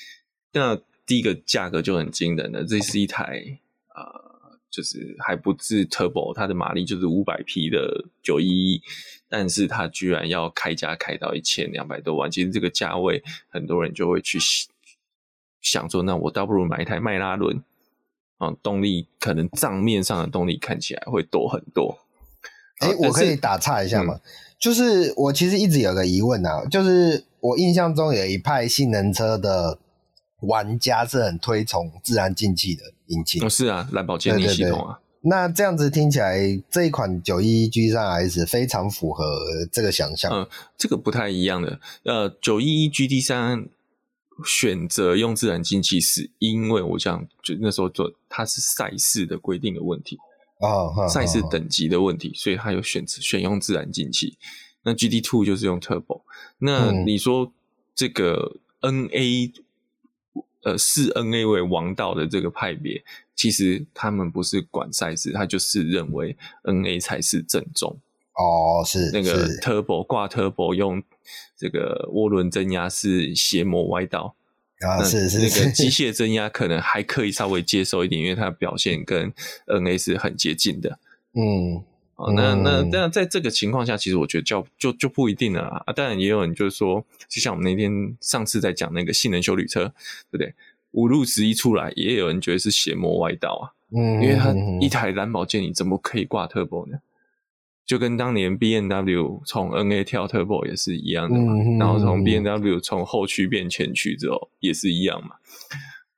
[0.59, 3.59] 那第一个价格就很惊人了，这是一台
[3.95, 8.83] 呃，就是还不至 Turbo，它的马力就是五百匹的九一一，
[9.29, 12.31] 但是它居然要开价开到一千两百多万。
[12.31, 14.39] 其实这个价位，很多人就会去
[15.63, 17.65] 想说，那我倒不如买一台迈拉伦
[18.37, 21.99] 啊，动力可能账面上的动力看起来会多很多。
[22.81, 24.15] 哎、欸，我可以打岔一下吗？
[24.17, 24.21] 嗯、
[24.59, 29.79] 就是我其实一直有个疑问啊，就是我印象中有一派性能车的。
[30.41, 34.95] 玩家是很推崇自然进气的引擎，哦，是啊，蓝宝坚尼系统啊。
[34.95, 36.39] 对对对，那这样子听起来，
[36.71, 39.25] 这一款九一一 G 三 RS 非常符合
[39.73, 40.33] 这个想象。
[40.33, 41.81] 嗯，这个不太一样的。
[42.05, 43.67] 呃，九一一 G D 三
[44.47, 50.17] 选择用自然进气，是因为我想就那时候做它是赛事的规定的问题
[50.61, 54.39] 啊，赛事等级的问题，所以它有选择选用自然进气。
[54.85, 56.23] 那 G D Two 就是用 Turbo。
[56.59, 57.53] 那你说
[57.97, 59.53] 这个 NA？
[60.63, 63.03] 呃，视 NA 为王道的这个派别，
[63.37, 67.97] 其实他们不是管赛事，他就是认为 NA 才是正宗。
[68.35, 71.03] 哦，是那个 Turbo 挂 Turbo 用
[71.57, 74.35] 这个涡轮增压是邪魔歪道
[74.81, 79.33] 啊，是是那个机 械增压可能还可以稍微接受一点，因为它的表现跟
[79.67, 80.99] NA 是很接近的。
[81.35, 81.85] 嗯。
[82.19, 85.93] 哦，那那那在这个情况下，其实我觉得就就就不一定了啊。
[85.93, 89.85] 当然也有人就是说，就像我们那天上次在讲那个性能修旅车，
[90.33, 90.53] 对不对？
[90.91, 93.65] 五路十一出来，也有人觉得是邪魔歪道啊。
[93.97, 96.99] 嗯，因为他一台蓝宝剑，你怎么可以挂 Turbo 呢？
[97.87, 101.53] 就跟当年 B N W 从 NA 跳 Turbo 也是一样的嘛。
[101.53, 105.37] 嗯、然后从 B N W 从后驱变前驱之后也是一样嘛。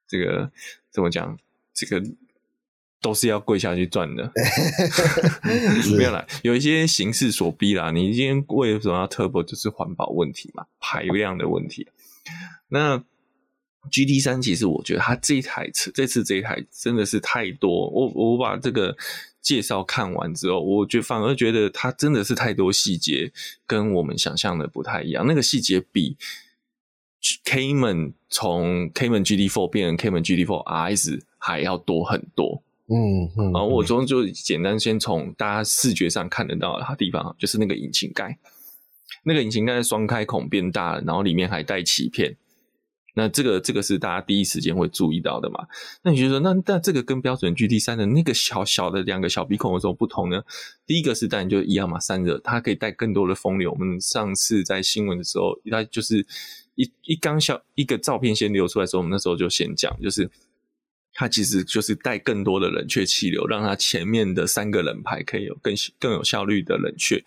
[0.09, 0.51] 这个
[0.91, 1.39] 怎么讲？
[1.75, 2.03] 这个。
[3.03, 4.31] 都是要跪下去赚的，
[5.97, 7.91] 没有啦，有一些形势所逼啦。
[7.91, 9.43] 你今天为什么要 Turbo？
[9.43, 11.89] 就是环保问题嘛，排量的问题。
[12.69, 13.03] 那
[13.91, 17.89] GT 三其实我觉得它这一台车，这次这一台真的是太多。
[17.89, 18.95] 我我把这个
[19.41, 23.33] 介绍看完之后，我觉反而觉得它真的是太多细节，
[23.67, 25.27] 跟我们想象的不太一样。
[25.27, 26.19] 那个细节比
[27.47, 32.63] Cayman 从 Cayman GT4 变成 Cayman GT4 RS 还要多很多。
[32.91, 38.37] 嗯嗯，然后我中就简单先从大家视觉上看得到的地方，就是那个引擎盖，
[39.25, 42.37] 那个引擎盖的双开孔变大了，然后里面还带鳍片。
[43.15, 45.67] 那这个这个是大家第一时间会注意到的嘛？
[46.03, 50.43] 那你觉得说，那那这个跟标准 GT 三的那个小小的两个小鼻孔有什么不同呢？
[50.87, 53.73] 第一个是当然就一样嘛，散热，它可以带更多的风流。
[53.73, 56.25] 我们上次在新闻的时候，它就是
[56.77, 60.31] 一一刚小一个照片先流出来的时候，我们那时候就先讲，就是
[61.13, 67.23] 它其实就是带更多的冷却气流，让它前面的三个冷排可以有更更有效率的冷却。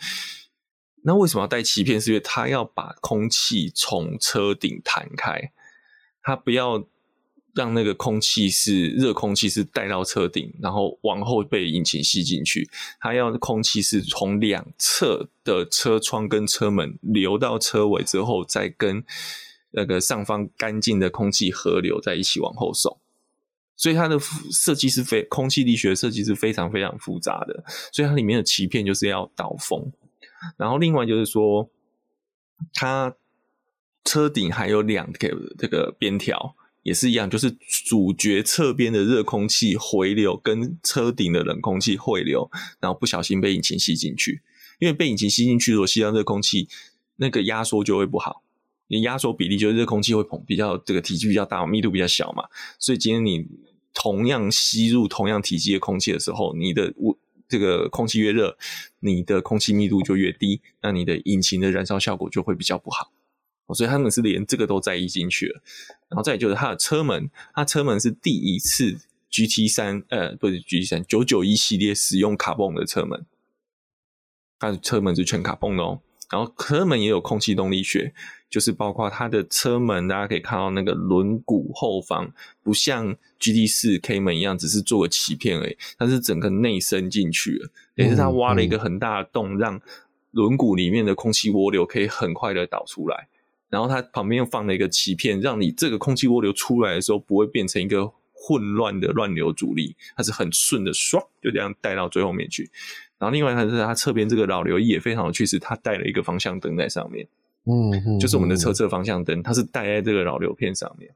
[1.03, 1.99] 那为什么要带鳍片？
[1.99, 5.51] 是因为它要把空气从车顶弹开。
[6.21, 6.87] 它不要
[7.53, 12.69] 让那个空气是热空气是带到车顶，然后往后被引擎吸进去。
[13.01, 19.03] 它要空气是从两侧的车窗跟车门流到车尾之后，再跟
[19.71, 22.97] 那个上方干净的空气合流在一起往后送。
[23.83, 24.17] 所以它的
[24.49, 27.63] 设计是非空气力学设计是非常非常复杂的。
[27.91, 29.91] 所以它里面的鳍片就是要导风，
[30.55, 31.69] 然后另外就是说
[32.73, 33.13] 它。
[34.05, 37.49] 车顶还有两个这个边条，也是一样，就是
[37.85, 44.41] 主角侧边的热空气回流跟车顶的冷空气汇流，然后不小心被引擎吸进去。
[44.79, 46.67] 因为被引擎吸进去，如果吸到热空气，
[47.15, 48.43] 那个压缩就会不好。
[48.87, 52.43] 你压缩比例就是热空气会膨，比较这个体积比较大，密度比较小嘛。
[52.77, 53.47] 所以今天你
[53.93, 56.93] 同样吸入同样体积的空气的时候，你的
[57.47, 58.57] 这个空气越热，
[58.99, 63.11] 你的空气密度就越低，那你的引擎的燃烧效果就会比较不好。
[63.73, 65.61] 所以他们是连这个都在意进去了，
[66.09, 68.99] 然后再就是它的车门，它车门是第一次
[69.31, 73.25] GT 三呃不是 GT 三九九一系列使用卡泵的车门，
[74.59, 76.01] 它的车门是全卡泵的哦。
[76.29, 78.13] 然后车门也有空气动力学，
[78.53, 89.81] 就是包括它的车门，大家可以看到那个轮毂后方不像 GT 四 K 门一样，只是做个鳍片而已，它是整个内伸进去了，也是它挖了一个很大的洞，让
[90.29, 93.27] 轮毂里面的空气涡流可以很快的导出来。
[93.71, 102.69] 然后它旁边又放了一个鳍片，让你这个空气涡流出来的时候不会变成一个混乱的乱流阻力，它是很顺的，唰就这样带到最后面去。
[103.17, 107.27] 然后另外它是它侧边这个老流翼也非常有趣，是它带了一个方向灯在上面，
[107.65, 111.13] 嗯，就是我们的车侧方向灯，它是带在这个扰流片上面。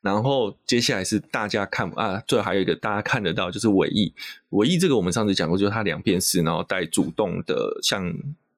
[0.00, 4.12] 然后接下来是大家看啊，最后还有一个大家看得到就是尾翼，
[4.50, 8.14] 尾翼这个我们上次讲过，就是它两片式，然后带主动的像。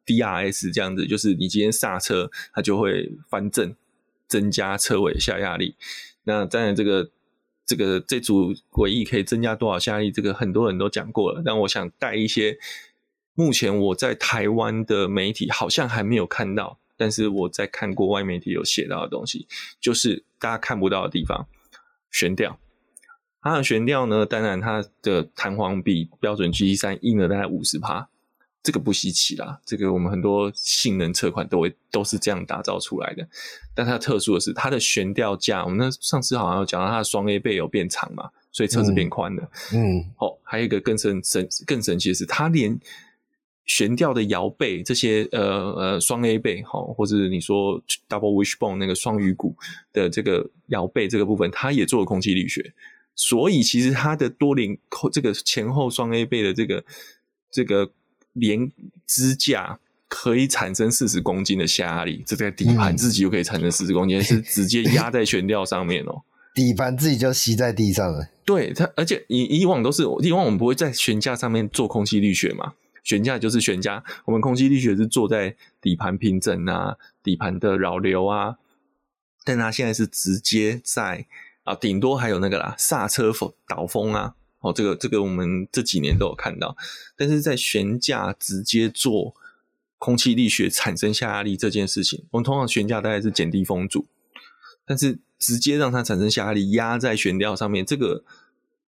[0.07, 3.75] DRS 这样子，就是你今天刹车，它就会翻正，
[4.29, 5.75] 增加车尾下压力。
[6.23, 7.11] 那当然，这个
[7.67, 10.13] 这个这组尾翼可以增加多少下压力？
[10.13, 11.43] 这个很多人都讲过了。
[11.45, 12.57] 但我想带一些，
[13.37, 19.47] 目前我在台湾的媒体好像还没有看到，但是我在看国外媒体有写到的东西，
[19.81, 21.47] 就是大家看不到的地方，
[22.11, 22.59] 悬吊。
[23.41, 28.09] 它的悬吊呢，当然它的弹簧比标准 GT3 硬了大概五十帕。
[28.63, 33.25] 这个不稀奇啦，这个我们很多性能车款都会都是这样打造出来的。
[33.77, 39.49] 但它特殊的是，它的悬吊架，我们那上次好像有讲到它的双 A 背有变长嘛，所以车子变宽了。
[39.73, 42.77] 嗯，好、哦，还有一个更神神更神奇的是，它连
[43.67, 49.55] 悬吊的摇背这些呃呃双 A 背哈，或者你说 double wishbone 那个双鱼骨
[49.93, 52.73] 的这个摇背这个部分，它也做了空气力学，
[53.15, 54.79] 所以其实它的多连
[55.13, 56.85] 这个前后双 A 背的这个
[57.51, 57.91] 这个。
[58.39, 58.71] 连
[59.07, 66.21] 支架可以产生四十公斤的下压力，这在底盘自己就可以产生四十公斤，嗯、 是直接压在悬吊上面哦。
[66.55, 68.29] 底盘自己就吸在地上了。
[68.45, 72.75] 对它，而且以以往都是以往我们不会在悬架上面做空气力学嘛，
[73.07, 78.57] 悬架就是悬架，我们空气力学是做在底盘平整啊、底盘的扰流啊，
[79.45, 81.25] 但它现在是直接在
[81.63, 84.35] 啊，顶多还有那个啦，刹车风导风啊。
[84.59, 86.77] 哦，这个这个我们这几年都有看到，
[87.17, 89.37] 但是在悬架直接做
[89.99, 94.07] 空气力学产生下压力这件事情，我们通常悬架大概是减低风阻，
[94.85, 98.25] 但是直接让它产生下压力压在悬吊上面，这个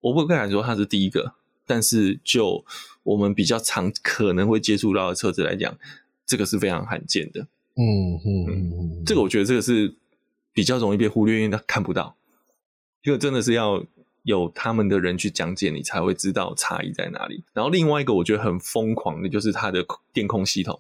[0.01, 1.35] 我不敢说它是第一个，
[1.67, 2.65] 但是就
[3.13, 5.77] 我们比较常可能会接触到的车子来讲，
[6.27, 7.47] 这个是非常罕见的。
[7.75, 9.95] 嗯嗯嗯，这个我觉得这个是
[10.53, 12.17] 比较容易被忽略，因为它看不到，
[13.03, 13.85] 这个真的是要。
[14.25, 17.43] 有他们的人去讲解，你才会知道差异在哪里。
[17.55, 19.83] 然后另外一个我觉得很疯狂的就是它的
[20.13, 20.79] 电控系统。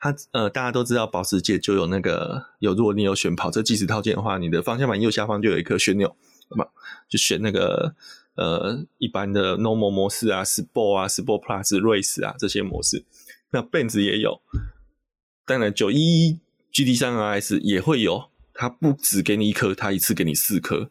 [0.00, 6.16] 它呃，大家都知道保时捷就有那个有，如果你有选跑车计时套件的话，你的方向盘右下方就有一颗旋钮，
[6.48, 6.66] 那么
[7.10, 7.94] 就选那个
[8.36, 13.04] 呃一般的 Normal 模式啊、Sport 啊、Sport Plus、Race 啊这些模式。
[13.50, 14.40] 那 Benz 也有，
[15.44, 16.40] 当然九一一
[16.72, 20.90] GT 三 RS 也会有，它不只给你一颗，它一次给你四颗。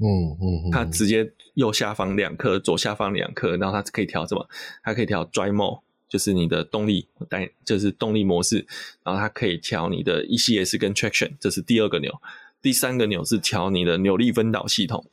[0.00, 4.48] 嗯嗯，它直接右下方两颗，左下方两颗，然后它可以调什么？
[4.82, 8.66] 它可以调 Drive Mode，就是你的动力带，就是动力模式。
[9.02, 12.12] 然后它可以调你的 ECS 跟 Traction，这是第二个钮。
[12.60, 15.08] 第三个钮是调你的扭力分导系统，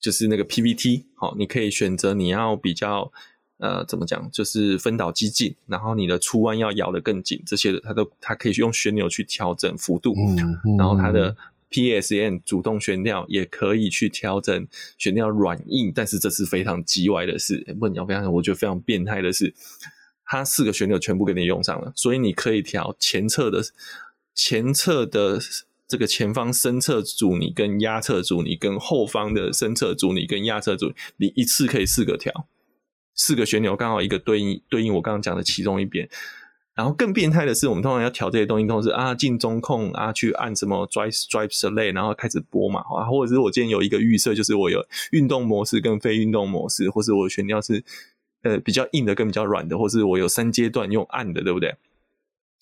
[0.00, 1.06] 就是那个 PPT，。
[1.14, 3.12] 好，你可以选择你要比较
[3.58, 10.14] 呃怎么讲，就是分导激进，然后你的出弯要咬得更紧，这些的它都它可以用旋钮去调整幅度。
[10.16, 11.36] 嗯嗯，然后它的。
[11.70, 17.62] PSN 主动悬吊也可以去调整悬吊软硬，但是这是非常机歪的事。
[17.78, 19.52] 不，你要非常，我觉得非常变态的是，
[20.24, 23.62] 它四个旋钮全部给你用上了，所以你可以调前侧的
[24.34, 25.38] 前侧的
[25.88, 32.46] 这个前方深侧阻尼跟压侧阻尼，跟后方的深侧阻尼跟压侧阻尼，你一次可以四个调，
[33.14, 36.08] 四个旋钮刚好一个对应对应我刚刚讲的其中一边。
[36.74, 47.82] 然后更变态的是，我们通常要调这些东西，都是啊进中控啊去按什么 drive drive select，然后开始播嘛，啊，或者是我今天有一个预设，就是我有运动模式跟非运动模式，或是我悬吊是
[48.42, 51.74] 呃比较硬的跟比较软的，或是我有三阶段用按的，对不对？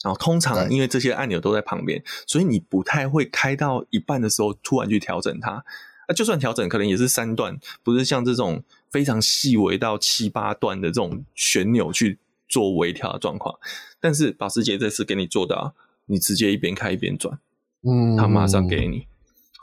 [0.06, 5.64] 然后通常因为这些按钮都在旁边，所以你不太会开到一半的时候突然去调整它。
[6.06, 12.18] 啊，就算调整，可能也是三段，不是像这种非常细微到七八段的这种旋钮去。
[12.48, 13.58] 做微调的状况，
[14.00, 17.40] 但是保时捷这次给你做到，你直接一边开一边转，
[17.82, 19.08] 嗯，它马上给你，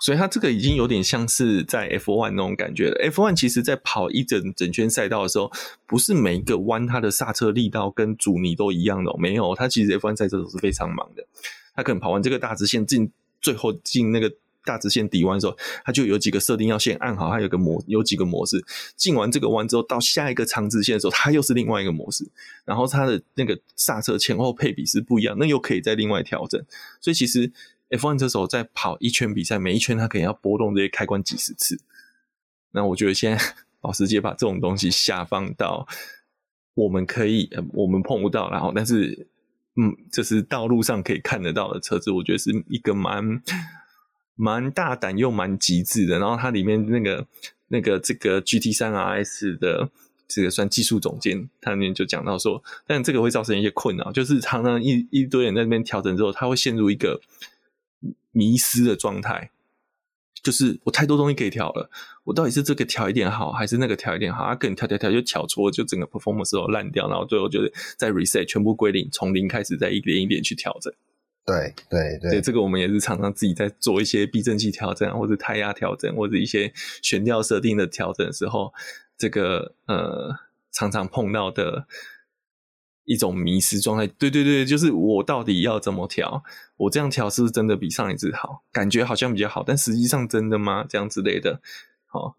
[0.03, 3.09] 所以他这个已经有点像是在 F1 那种感觉了。
[3.09, 5.49] F1 其实在跑一整整圈赛道的时候，
[5.87, 11.25] 不是每一个弯它的刹车力道跟阻尼都一样的，没有，它其实 F1 赛车都是非常忙的，
[11.73, 14.29] 它可能跑完这个大直线进最后进那个。
[14.65, 18.63] 大直线底弯的时候，它就有几个设定要先按好，它有个模，有几个模式。
[18.95, 22.25] 进完这个弯之后，到下一个长直线的时候，它又是另外一个模式。
[22.63, 26.65] 然后它的那个刹车前后配比是不一样，那又可以再另外调整。
[27.01, 27.51] 所以其实
[27.89, 31.79] F1 车手在跑一圈比赛，每一圈他可能要拨动这些开关几十次。
[32.71, 33.43] 那我觉得现在
[33.79, 35.87] 保时捷把这种东西下放到
[36.73, 39.27] 我们可以，我们碰不到，然后但是
[39.75, 43.41] 嗯，这是道路上可以看得到的车子，我觉得是一个蛮。
[44.35, 47.27] 蛮大胆又蛮极致的，然后它里面那个
[47.67, 49.91] 那个这个 GT3 RS 的
[50.27, 57.21] 这个算技术总监，他里面就讲到说，但这个会造成一些困扰，就是常常一一堆人在那边调整之后，他会陷入一个
[58.33, 59.49] 迷失的状态，
[60.43, 61.89] 就是我太多东西可以调了，
[62.25, 64.43] 我到底是这个调一点好，还是那个调一点好？
[64.43, 70.93] 啊跟你调调调就调错，就整个 performance 都烂掉，然后最后就是再 reset 全部归零，从零开始再一点一点去调整。
[71.45, 76.71] 对对对，这个我们也是常常自己在做一些避震器调整，或者胎压调整，或者一些
[77.01, 78.73] 悬吊设定的调整的时候，
[79.17, 80.33] 这个呃
[80.71, 81.85] 常常碰到的
[83.05, 84.07] 一种迷失状态。
[84.07, 86.43] 对对对，就是我到底要怎么调？
[86.77, 88.63] 我这样调是不是真的比上一次好？
[88.71, 90.85] 感觉好像比较好，但实际上真的吗？
[90.87, 91.61] 这样之类的。
[92.07, 92.35] 好，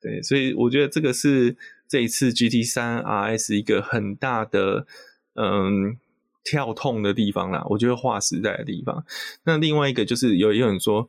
[0.00, 1.56] 对，所以我觉得这个是
[1.88, 4.86] 这一次 GT3 RS 一个很大的
[5.34, 5.98] 嗯。
[6.42, 9.04] 跳痛的地方啦，我觉得划时代的地方。
[9.44, 11.06] 那另外一个就是有有人说，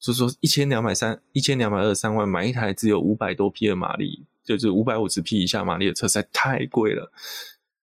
[0.00, 7.12] 就是说一千两百三、一千两百二十三万买一台只有五百多匹的马力，就是五百五十匹以下马力的车，实在太贵了。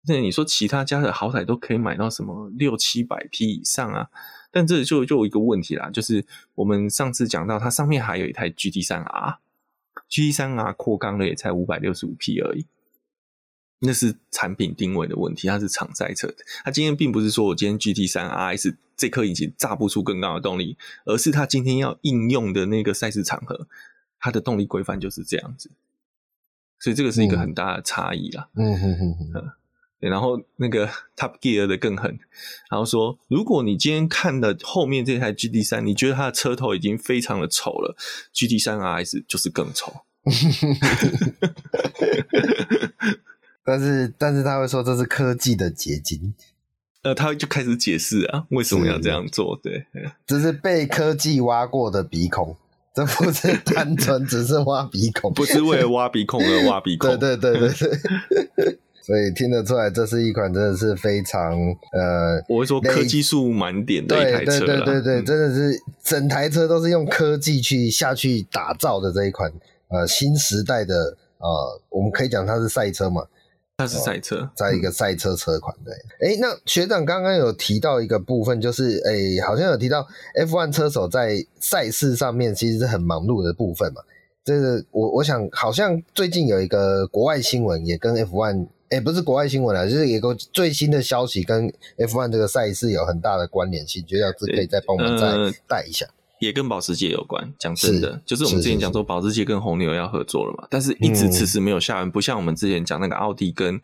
[0.08, 4.08] 那你说其他家的好歹都可以买到什么六七百匹以上啊？
[4.50, 12.64] 但这就就有一个问题啦，就是我们上次讲到它上面还有一台 GT 三 R，GT 三 R 扩缸的也才五百六十五匹而已。
[13.80, 16.36] 那是产品定位的问题，它是厂赛车的。
[16.64, 23.68] 它今天并不是说我今天 GT 三 RS 这颗引擎炸不出更高的动力，而是它今天要应用的那个赛事场合，
[24.18, 25.70] 它的动力规范就是这样子。
[26.80, 28.48] 所以这个是一个很大的差异啦。
[28.54, 29.52] 嗯嗯嗯嗯。
[30.00, 30.86] 对，然后那个
[31.16, 32.18] Top Gear 的更狠，
[32.70, 37.96] 然后说，如果你今天看的后面这台 GT 三你觉得它的车头已经非常的丑了
[38.32, 39.92] ，GT 三 RS 就是更丑。
[43.64, 46.32] 但是，但是他会说这是科技的结晶，
[47.02, 49.58] 呃，他就开始解释啊，为什么要这样做？
[49.62, 49.86] 对，
[50.26, 52.56] 这是被科技挖过的鼻孔，
[52.94, 57.18] 这不是单纯只是挖鼻孔，不是为了挖鼻孔而挖鼻孔。
[57.18, 57.90] 对对对对
[58.56, 58.78] 对，
[59.08, 61.58] 所以听得出来，这是一款真的是非常
[61.92, 69.50] 呃，我会说科技数满点的一台车，对对对对，真的是整台车都是用科技去下去打造的这一款
[69.88, 73.24] 呃新时代的呃，我们可以讲它是赛车嘛。
[73.78, 75.94] 它是赛车，哦、在一个赛车车款对。
[76.28, 80.04] 哎、嗯，那学长刚刚有提到一个部分，就是哎，好像有提到
[80.34, 84.02] F1 车手在赛事上面其实是很忙碌的部分嘛。
[84.44, 96.06] 这个我我想，好像最近有一个国外新闻也跟 F1，哎，不是国外新闻啊，就是有个最新的消息跟 F1 这个赛事有很大的关联性，觉得这可以再帮我们再带一下。
[96.40, 97.52] 也跟保时捷有关。
[97.58, 103.80] 讲真的，是就是我们之前讲说保时捷跟红牛要合作了嘛，但是一直迟迟没有下文，嗯、不像我们之前讲那个奥迪跟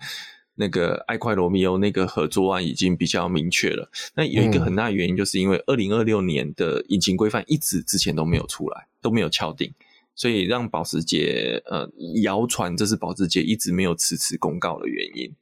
[0.55, 3.91] 那个爱快罗密欧那个合作案已经比较明确了。
[4.15, 9.75] 那有一个很大的原因，就是因为二零二六年的引擎规范一直之前都没有出来，都没有敲定，
[10.15, 11.91] 所以让保时捷呃
[12.23, 15.35] 谣传这是保时捷一直没有迟迟公告的原因。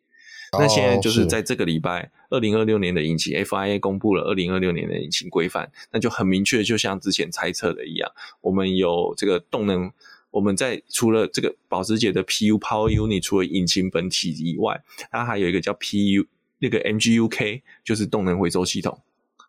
[0.59, 8.13] 那现在就是在这个礼拜，二零二六年的引擎 FIA 公布了二零二六年的引擎规范，那就很明确，就像之前猜测的一样，
[8.43, 9.91] 我们有这个动能，
[10.31, 16.27] 我们在除了这个保时捷的 PU Power Unit，除了引擎本体以外，它还有一个叫 PU
[16.59, 19.01] 那个 MGUK，就是动能回收系统。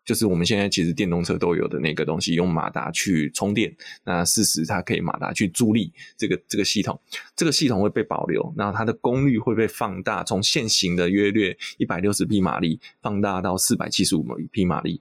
[0.04, 3.74] 就是我们现在其实电动车都有的那个东西，用马达去充电，
[4.04, 7.00] 那事实它可以马达去助力这个这个系统，
[7.34, 15.00] 这个系统会被保留，然后它的功率会被放大，从现行的约略一百六十匹马力放大到四百七十五匹马力，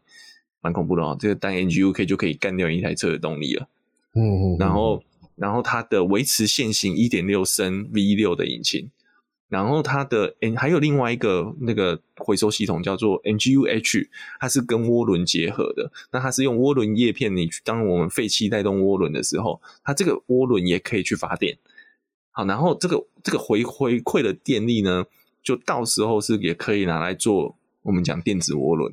[0.62, 1.18] 蛮恐怖的哦。
[1.20, 3.68] 这个单 NGUK 就可以干掉一台车的动力了。
[4.16, 5.04] 嗯嗯，然后
[5.36, 8.90] 然后它的维持现行一点六升 V 六的引擎。
[9.50, 14.08] 然后它的诶还有另外一个那个回收系统叫做 NGUH，
[14.40, 15.92] 它是跟涡轮结合的。
[16.12, 21.58] 那它是用涡轮叶片，你当我们废气带动涡轮的时候，它这个涡轮也可以去发电。
[22.32, 25.06] 好，然后这个这个回回馈的电力呢，
[25.44, 28.92] 就到时候是也可以拿来做我们讲电子涡轮。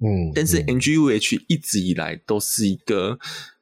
[0.00, 3.16] 嗯，但是 NGUH 一直以来都是一个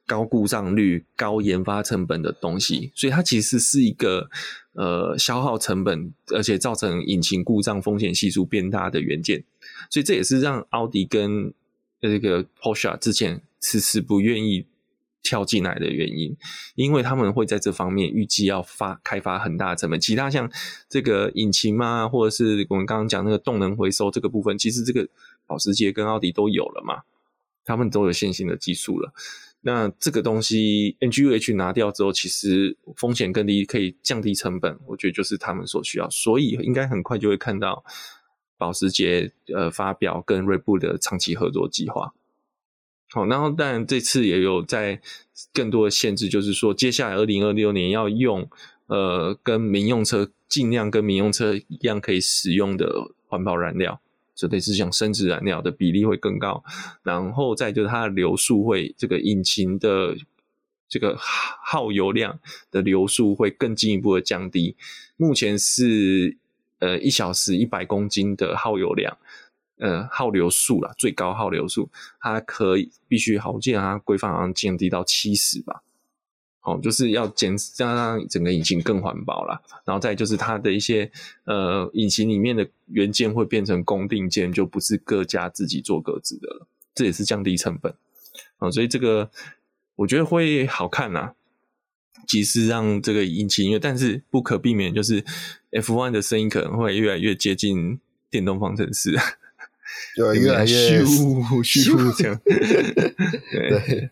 [0.05, 4.29] 高故障率、高研发成本的东西，所以它其实是一个。
[4.75, 9.43] 呃，消耗成本，而且造成引擎故障风险系数变大的元件，
[9.91, 11.53] 所以这也是让奥迪跟
[12.01, 14.65] 这个 Porsche 之前迟迟不愿意
[15.21, 16.35] 跳进来的原因，
[16.73, 19.99] 因为他们会在这方面预计要发开发很大的成本。
[19.99, 20.51] 其他像
[20.89, 25.07] 这个引擎嘛，或者是我们刚刚讲那个动能回收这个部分，其实这个
[25.45, 27.03] 保时捷跟奥迪都有了嘛，
[27.63, 29.13] 他们都有现行的技术了。
[29.65, 34.77] 那这个东西 NGUH 拿掉之后，其实风险更低，可以降低成本。
[34.87, 37.83] 我觉得就是他们所需要，所以应该很快就会看到
[38.57, 42.13] 保时捷呃发表跟锐步的长期合作计划。
[43.09, 44.99] 好，然后当然这次也有在
[45.53, 48.49] 更多的限制，就是说接下来二零二六年要用
[48.87, 52.91] 呃跟民用车尽量跟民用车一样可以使用的
[53.27, 54.01] 环保燃料。
[54.35, 56.63] 这类似像生质燃料的比例会更高，
[57.03, 60.15] 然后再就是它的流速会，这个引擎的
[60.89, 62.39] 这个耗油量
[62.71, 64.75] 的流速会更进一步的降低。
[65.17, 66.37] 目前是
[66.79, 69.17] 呃一小时一百公斤的耗油量，
[69.77, 75.83] 呃耗流速啦，最高耗流速，它可以必须好，我记得它规范好像降低到七十吧。
[76.63, 79.61] 哦，就是要减，让整个引擎更环保啦。
[79.85, 81.11] 然后再就是它的一些
[81.45, 86.67] 呃，引擎里面的元件会变成公定件，就不是各家自己做各自的了。
[86.95, 87.91] 这也是降低成本
[88.57, 89.29] 啊、哦，所以这个
[89.95, 91.33] 我觉得会好看呐、啊。
[92.25, 95.21] 其实让这个引擎，因为但是不可避免，就是
[95.71, 97.99] F1 的声音可能会越来越接近
[98.29, 99.11] 电动方程式，
[100.15, 101.03] 就越来越咻
[101.61, 102.39] 咻这样，
[103.51, 104.09] 对。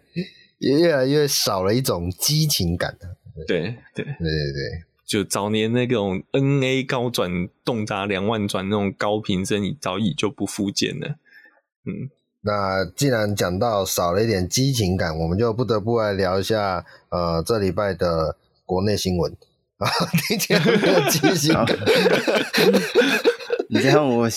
[0.62, 2.96] 对也越来越少了一种激情感
[3.48, 11.16] 对对对对对，就早年那种 NA 高转动辄两万转那种高频声，早已就不复见了。
[11.86, 12.10] 嗯，
[12.42, 19.36] 那既然讲到少了一点激情感，我们就不得不来聊一下呃这礼拜的国内新闻
[19.78, 19.90] 啊，
[20.28, 21.78] 听起来很有激情 感。
[23.70, 24.30] 你这样我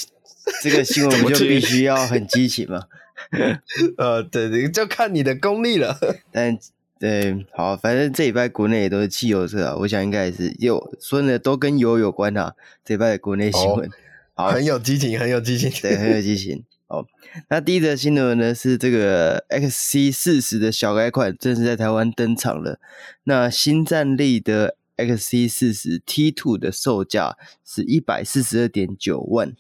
[0.63, 2.85] 这个新闻就必须要很激情嘛。
[3.99, 5.99] 呃，对对，就看你的功力了。
[6.33, 6.59] 但
[6.99, 12.55] 对，好，反正这礼拜国内也都是汽油车啊，我想应该也是有说的都跟油有关啊。
[12.85, 13.93] 这礼拜的国内新闻，哦，
[14.35, 16.65] 好，很有激情，很有激情，对，很有激情。
[16.87, 17.05] 好，
[17.49, 22.79] 那第一则新闻呢是这个 XC 四十的小改款正式在台湾登场了。
[23.25, 29.55] 那新战力的 XC 四十 T Two 的售价是一百四十二点九万。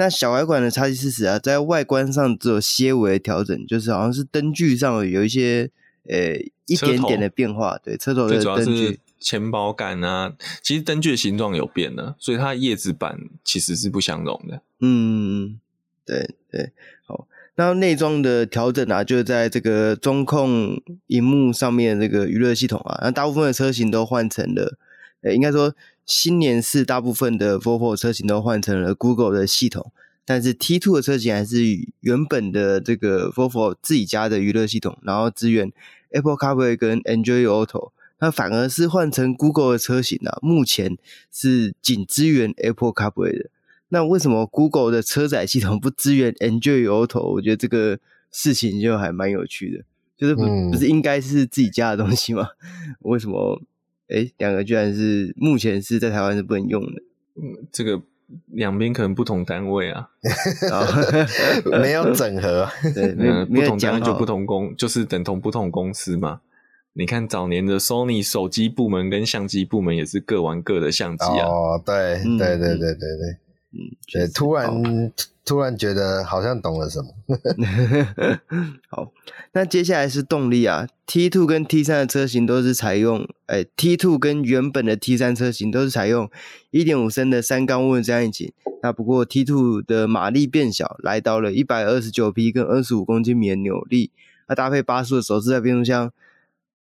[0.00, 5.70] 那小改款的 XC40 啊，在外观上只有些微的调整，就是好像是灯具上有一些
[6.08, 7.76] 呃、欸、一点点的变化。
[7.84, 10.32] 对，车头的灯具前保杆啊，
[10.62, 14.62] 其实灯具的形状有变了，所以它的叶子板其实是不相容的。
[14.80, 15.60] 嗯，
[16.06, 16.72] 对对，
[17.04, 17.28] 好。
[17.56, 24.78] 那内装的调整啊，就是在这个中控荧幕上面这个娱乐系统啊，那大部分的车型都换成了，
[25.20, 25.74] 呃、欸，应该说。
[26.10, 29.92] 新年式大部分的 Volvo 车型都换成了 Google 的系统，
[30.24, 31.62] 但是 T2 的车型还是
[32.00, 35.70] 原本的这个 Volvo 自己家的娱乐系统，然后支援
[36.10, 37.92] Apple CarPlay 跟 Android Auto。
[38.18, 40.98] 那反而是换成 Google 的车型啊，目前
[41.30, 43.50] 是仅支援 Apple CarPlay 的。
[43.90, 47.34] 那为什么 Google 的车载系统不支援 Android Auto？
[47.34, 48.00] 我觉得这个
[48.32, 49.84] 事情就还蛮有趣的。
[50.18, 52.48] 就是不、嗯、不是应该是自己家的东西吗？
[53.02, 53.62] 为什么？
[54.10, 57.02] 哎，两个居然是目前是在台湾是不能用的。
[57.36, 58.00] 嗯，这个
[58.48, 60.10] 两边可能不同单位啊，
[61.80, 62.68] 没有整合。
[62.94, 66.40] 对， 没有、嗯、不同单位就不同公，就是等同不同公司嘛。
[66.92, 71.46] 你看早年的 Sony 手机部门跟相机部门也是各玩各的相机啊。
[71.46, 73.36] 哦，对，对，对，对，对，对。
[73.72, 75.12] 嗯，对，突然、哦、
[75.46, 77.08] 突然觉得好像懂了什么。
[78.88, 79.12] 好，
[79.52, 86.28] 那接下来是动力啊，T two 跟 T 三的车型都是采用，哎，T two 跟原本的 T 三车型都是采用
[86.70, 88.52] 一点五升的三缸涡轮增压引擎。
[88.82, 94.10] 那不过 T two 的马力变小，来到了一百二十九匹跟二十五公斤米的扭力，
[94.48, 96.12] 那搭配八速的手自在变速箱。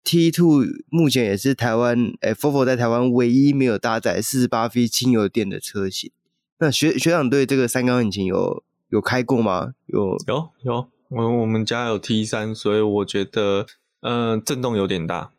[0.04, 6.12] T two 目前也是台湾，哎，Volvo 在台湾唯一没有搭载四十八 V 轻油电的车型。
[6.58, 9.74] 那学学长对这个三缸引擎有有开过吗？
[9.88, 13.66] 有有有，我我们家有 T 三，所以我觉得，
[13.99, 15.32] 呃，震动有点大，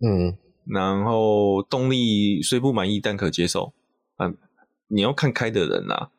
[0.00, 0.36] 嗯，
[0.66, 3.72] 然后动力虽不满意，但可接受。
[4.18, 4.36] 嗯，
[4.88, 6.10] 你要看开的人啦、啊，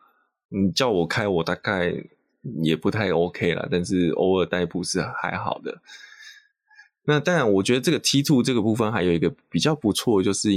[0.50, 1.94] 你叫我开，我大概
[2.64, 5.82] 也不太 OK 啦，但是偶尔代步是还好的。
[7.04, 10.50] 那当然，我觉得这个 T two 这个部分还有一个比较不错，就是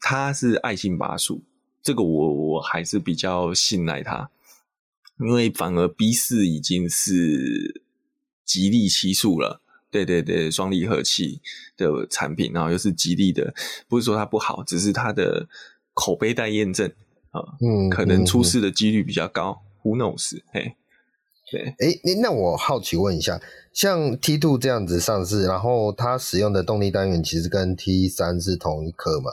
[0.00, 1.42] 它是爱信八速。
[1.82, 4.30] 这个我我还是比较信赖它，
[5.18, 7.82] 因为反而 B 四已经是
[8.44, 9.60] 吉利七速了，
[9.90, 11.40] 对对对，双离合器
[11.76, 13.52] 的产品，然后又是吉利的，
[13.88, 15.48] 不是说它不好，只是它的
[15.92, 16.90] 口碑待验证
[17.32, 20.40] 啊，嗯，可能出事的几率比较高，嗯，Who knows？
[20.52, 20.76] 嘿，
[21.50, 23.40] 对，哎，那我好奇问一下，
[23.72, 29.32] 像 T two 这样子上市，然后它使用的动力单元其实跟 T 三是同一颗嘛？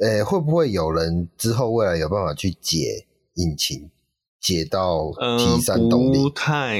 [0.00, 3.90] 诶，会不会有人之后未来有办法去解引擎，
[4.40, 6.18] 解到 T 三动力？
[6.18, 6.78] 呃、不太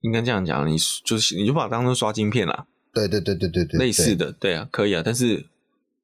[0.00, 2.66] 应该这样讲，你就是你就把它当成刷晶片啦。
[2.92, 5.02] 对对对对对对，类似的，对啊，可以啊。
[5.04, 5.46] 但是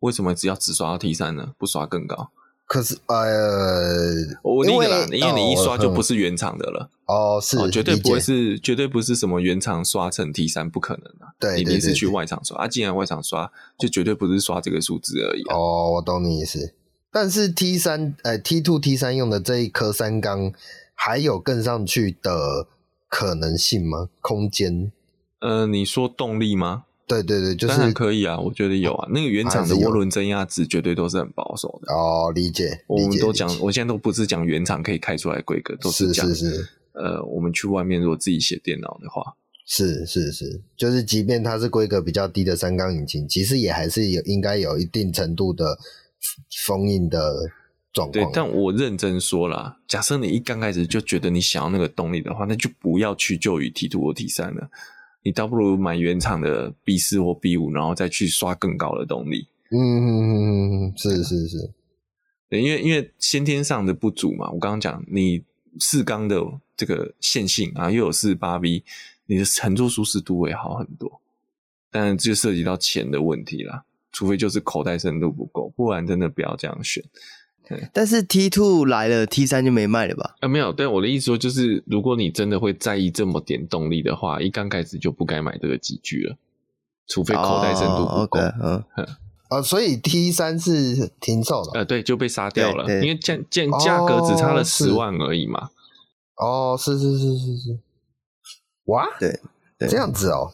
[0.01, 1.55] 为什么只要只刷到 T 三呢？
[1.59, 2.30] 不刷更高？
[2.71, 4.14] 可是呃，
[4.45, 6.89] 我那个啦，因为，因为你一刷就不是原厂的了。
[7.07, 11.35] 哦，是，哦，绝对不会是，绝对不是什么原厂刷成 T 三，不可能啊。
[11.41, 12.68] 对，一定是去外厂刷啊。
[12.68, 15.57] 既然外厂刷，就绝对不是刷这个数字而已啊。
[15.57, 16.73] 哦，我懂你意思。
[17.11, 20.53] 但是 T 三，呃，T two T 三用的这一颗三缸，
[20.95, 22.68] 还有更上去的
[23.09, 24.11] 可能性吗？
[24.21, 24.93] 空间？
[25.41, 26.85] 呃，你说动力吗？
[27.11, 29.09] 对对对，就是可以啊，我觉得有啊。
[29.11, 32.85] 那个原厂的涡轮增压值绝对都是很保守的哦，理解。
[32.87, 36.69] 我们都讲，我现在都不是讲原厂可以开出来规格，都是讲是是是。
[36.93, 39.35] 呃，我们去外面如果自己写电脑的话，
[39.67, 45.79] 是是是，就是即便它是规格比较低的三缸引擎，其实也还是有应该有一定程度的
[46.67, 47.51] 封印的
[47.93, 48.25] 状况。
[48.25, 54.69] 对，但我认真说啦，假设你一刚开始就觉得你想要那个动力的话，那就不要去就于 T two 或 T 三了。
[55.23, 59.47] 你倒不如买原厂的 B 四或 B 五，然后再去刷更高的动力。
[59.71, 61.71] 嗯是是是，
[62.49, 64.51] 对，因为因为先天上的不足嘛。
[64.51, 65.45] 我刚刚讲，你
[65.79, 66.43] 四缸的
[66.77, 68.83] 这个线性啊，又有四八 V，
[69.27, 71.21] 你的乘坐舒适度会好很多。
[71.91, 77.05] 但这就涉及到钱的问题啦，除非就是口袋深度不够，不然真的不要这样选。
[77.93, 80.35] 但是 T two 来了，T 三就没卖了吧？
[80.41, 80.73] 啊，没有。
[80.73, 86.37] 对我的意思说，就是如果你真的会在意这么点动力的话，一刚开始就不该买这个机具了，
[87.07, 88.41] 除非口袋深度不够。
[88.41, 88.85] 嗯、
[89.51, 91.71] 啊，所以 T 三是停售了。
[91.75, 95.71] 呃，对，就被杀掉了，因为价价价格只差了十万而已嘛。
[96.37, 97.79] 哦，是是是是是。
[98.87, 99.39] 哇，对，
[99.79, 100.53] 对，这样子哦。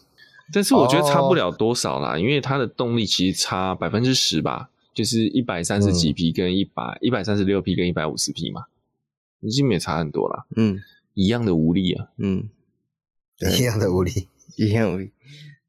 [0.53, 4.69] 但是我觉得差不了多少啦，哦、因为它的动力其实差百分之十吧。
[4.97, 8.65] 就是一百三十几匹跟一百一百三十六匹跟一百五十匹嘛，
[9.41, 10.47] 已经没差很多了。
[10.57, 10.81] 嗯，
[11.13, 12.09] 一样的无力啊。
[12.17, 12.49] 嗯，
[13.59, 15.11] 一样的无力， 一样无力。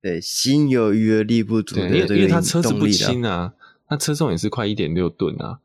[0.02, 1.90] 对，心有余而力不足的。
[1.90, 3.54] 因为因为它车子不轻啊，
[3.90, 5.60] 它车重也是快一点六吨啊。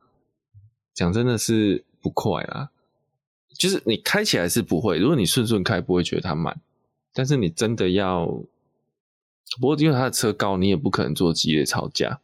[0.92, 2.72] 讲真的是不快啊，
[3.56, 6.60] 就是你开起来是不会，如果你顺顺开不会觉得它慢，
[7.14, 8.26] 但是你真的要，
[9.60, 12.20] 不过因为它的车高，你也不可能做激烈操驾。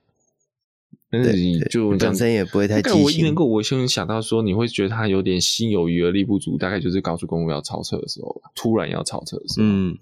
[1.10, 2.82] 但是你就本身也不会太。
[2.82, 9.66] 但我一能够，我先想到说，你会觉得他有点心有余而力不足，大概就是高速公路要超车的时候吧，突然要超车的时候。
[9.66, 9.98] 嗯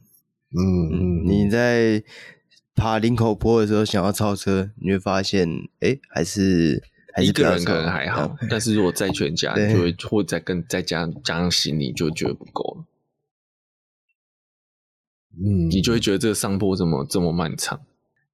[0.56, 2.02] 嗯嗯，你在
[2.74, 5.48] 爬林口坡的时候想要超车，你会发现，
[5.80, 6.82] 哎、欸，还是，
[7.14, 12.84] 还是一个人可能还好，但是如果在全家， 就会或再跟再加加上行李，就觉得不够了。
[15.38, 17.80] 嗯，你就会觉得这个上坡怎么这么漫长？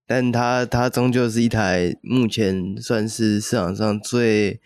[0.07, 4.61] 但它它终究是一台目前算是市场上最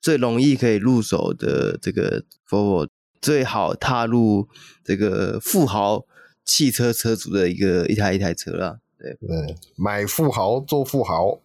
[0.00, 2.88] 最容易可以入手的这个 Volvo
[3.20, 4.48] 最好踏入
[4.84, 6.06] 这个富豪
[6.44, 8.78] 汽车车主的一个一台一台车啦。
[8.98, 11.40] 对，对，买富豪做富豪。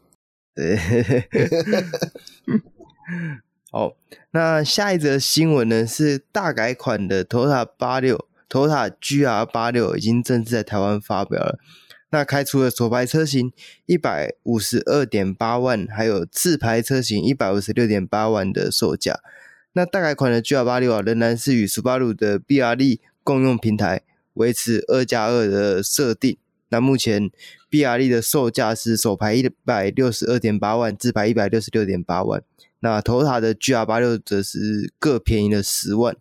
[0.53, 0.77] 对，
[3.71, 3.95] 好，
[4.31, 11.57] 那下一则新闻呢是大改款的 Toyota 八六，Toyota GR 八六已经正式在台湾发表了。
[12.11, 13.51] 那开出了首排车型
[13.85, 19.19] 一百五十二点八万，还有次排车型一百五十六点八万的售价。
[19.73, 24.01] 那大改款的 GR 八六啊，仍然是与 Subaru 的 BRZ 共用平台，
[24.33, 26.37] 维持二加二的设定。
[26.67, 27.31] 那目前
[27.69, 32.43] BRZ 的售价是首排一百六十二点八万，自排一百六十六点八万。
[32.81, 36.17] 那头塔的 GR 八六则是各便宜了十万。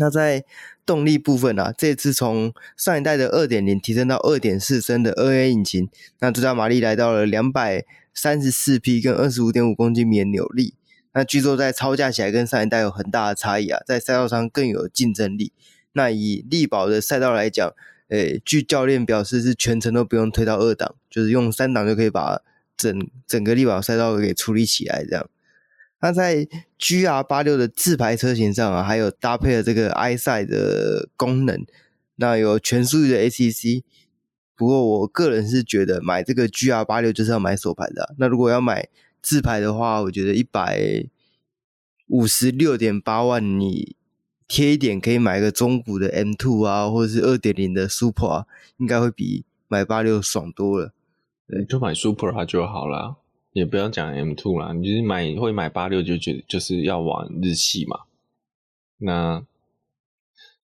[0.00, 0.42] 那在
[0.86, 5.88] 动力部分啊，这次从上一代的二点零提升到二点四升的二 A 引擎，
[6.20, 7.84] 那最大马力来到了两百
[8.14, 10.74] 三十四匹，跟二十五点五公斤米的扭力。
[11.12, 15.52] 那据说在超驾起来跟上一代有很大的差异啊，在赛道上更有竞争力。
[15.92, 17.72] 那以力宝的赛道来讲，
[18.08, 22.40] 诶，据教练表示是全程都不用推到二档，就是用三档就可以把
[22.76, 25.28] 整整个力宝赛道给处理起来这样。
[26.00, 26.46] 那在
[26.78, 31.66] GR 八六的自排车型上啊，还有搭配了这个 EyeSight 的功能，
[32.16, 33.82] 那有全速域的 ACC。
[34.56, 38.14] 不过我个人是觉得买这个 GR 八六就是要买手排的。
[38.18, 38.88] 那如果要买
[39.22, 41.06] 自排的话，我觉得一百
[42.08, 43.96] 五十六点八万，你
[44.48, 48.46] 贴一点可以买个中古的 M Two 啊，或者是二点零的 Super 啊，
[48.78, 50.92] 应该会比买八六爽多了。
[51.46, 53.16] 对，就买 Super 就好了。
[53.52, 57.98] 也不要讲 M two 啦，你就是买会买八六就觉得就是要玩日系嘛，
[58.98, 59.42] 那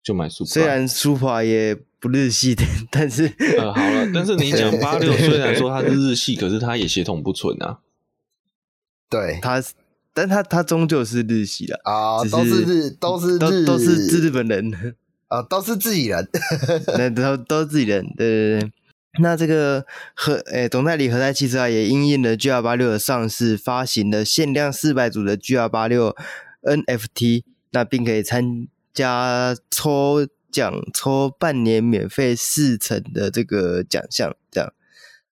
[0.03, 0.45] 就买 Supra。
[0.45, 3.25] 虽然 Supra 也不日系的，但是
[3.57, 7.79] 呃好了，但是你讲八六虽然说它是日系，可是它也血统不纯啊。
[9.09, 9.63] 对，它，
[10.13, 14.95] 但它它终究是日系的啊，都是日都是日都都是日本人
[15.27, 16.29] 啊，都是自己人，
[16.97, 18.71] 那都都是自己人，对对对。
[19.19, 26.15] 那这个和诶，总代理和泰汽车啊，也因应了 GR 八六的上市，发行了限量四百组的 GR 八六
[26.63, 34.35] NFT，那并可以参加抽奖，抽半年免费试乘的这个奖项。
[34.51, 34.73] 这样，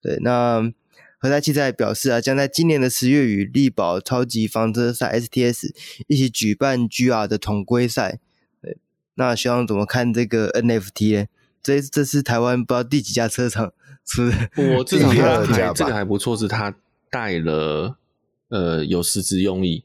[0.01, 0.73] 对，那
[1.19, 5.75] 和泰汽车也表示啊，将在今年的十月与力宝超级房车赛 STS
[6.07, 8.21] 一起举办 GR 的同规赛。
[8.61, 8.79] 对，
[9.15, 11.27] 那学长怎么看这个 NFT 呢？
[11.63, 13.73] 这这是台湾不知道第几家车厂
[14.05, 16.75] 出的，我至少他还这个还不错，是他
[17.11, 17.97] 带了
[18.49, 19.85] 呃有实质用意，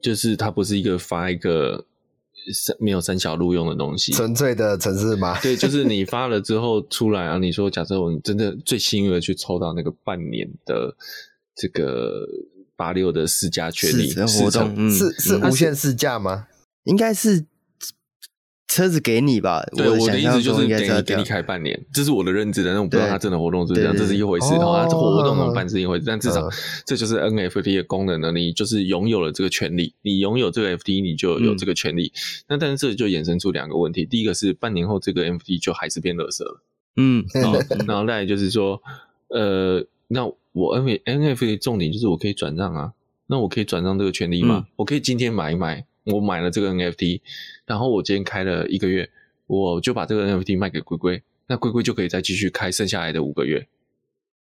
[0.00, 1.86] 就是他不是一个发一个
[2.52, 5.38] 三没有三小路用的东西，纯粹的城市码。
[5.42, 10.94] 对，就是你发了之后出来啊，你说假设我真的最幸运的去抽到那个半年的
[11.54, 12.26] 这个
[12.76, 16.46] 八六的试驾权利活动，嗯、是是无限试驾吗？
[16.84, 17.46] 应该是。
[18.76, 24.86] 车子给你吧，对，我的意思就是给你给你开半年，这是我的认知的，但我不知道他真的活动是这样，这是一回事哈。
[24.86, 26.46] 这活动怎么办是一回事，但至少
[26.84, 32.12] 这就是 NFT 的功能呢，你就是拥有了这个权利，你拥有这个 FT，你就有这个权利。
[32.48, 36.60] 那但是这就衍生出两个问题，第一个是半年后这个 NFT 就还是变垃圾了，
[36.96, 37.58] 嗯，然后
[37.88, 38.78] 然后再来就是说，
[39.28, 42.92] 呃，那我 NFT 的重点就是我可以转让啊，
[43.28, 44.66] 那我可以转让这个权利吗？
[44.76, 45.86] 我可以今天买一买。
[46.06, 47.20] 我买了这个 NFT，
[47.66, 49.10] 然后我今天开了一个月，
[49.46, 53.66] 我就把这个 NFT 卖给龟龟，那龟龟就可以再继续开剩下来的五个月，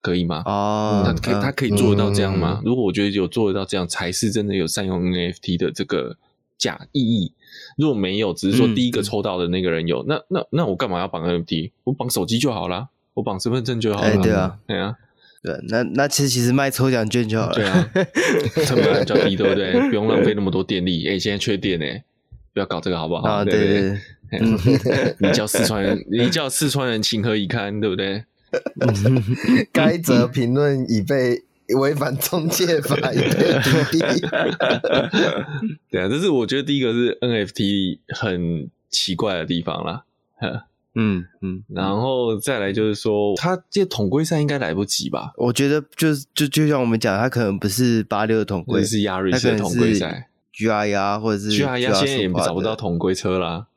[0.01, 0.43] 可以吗？
[0.45, 2.61] 哦，他可以，他可以做得到这样吗？
[2.61, 6.17] 嗯、如果我觉得有做得到这样，才是真的有善用 NFT 的这个
[6.59, 7.33] 假意义。
[7.77, 11.71] 如果没有，只是说第一个抽到的那个人有，嗯、那那那我干嘛要绑 NFT？
[11.85, 14.09] 我绑手机就好啦，我绑身份证就好了。
[14.09, 14.97] 哎、对啊，对啊。
[15.43, 17.55] 对，那那其实其实卖抽奖券就好了。
[17.55, 17.91] 对啊，
[18.65, 19.73] 成本比较低，对不对？
[19.89, 21.07] 不用浪费那么多电力。
[21.09, 22.05] 哎，现在缺电哎，
[22.55, 23.23] 不要搞这个好不好？
[23.29, 23.99] 啊，对对对。
[25.19, 28.25] 你叫四川人，你叫四川人情何以堪，对不对？
[29.73, 31.43] 该则评论已被
[31.77, 33.53] 违反中介法，已被
[33.91, 34.21] 屏蔽。
[35.91, 40.05] 对啊，这是我觉得第一个是 NFT 很奇怪的地方啦。
[40.95, 45.33] 嗯嗯，然后再来就是说，他这统规赛应该来不及吧？
[45.37, 53.69] 我觉得就是就就像我们讲，他可能不是八六的统规，是亚瑞斯的统规赛，GR 或者是 GR 现在也找不到统规车啦，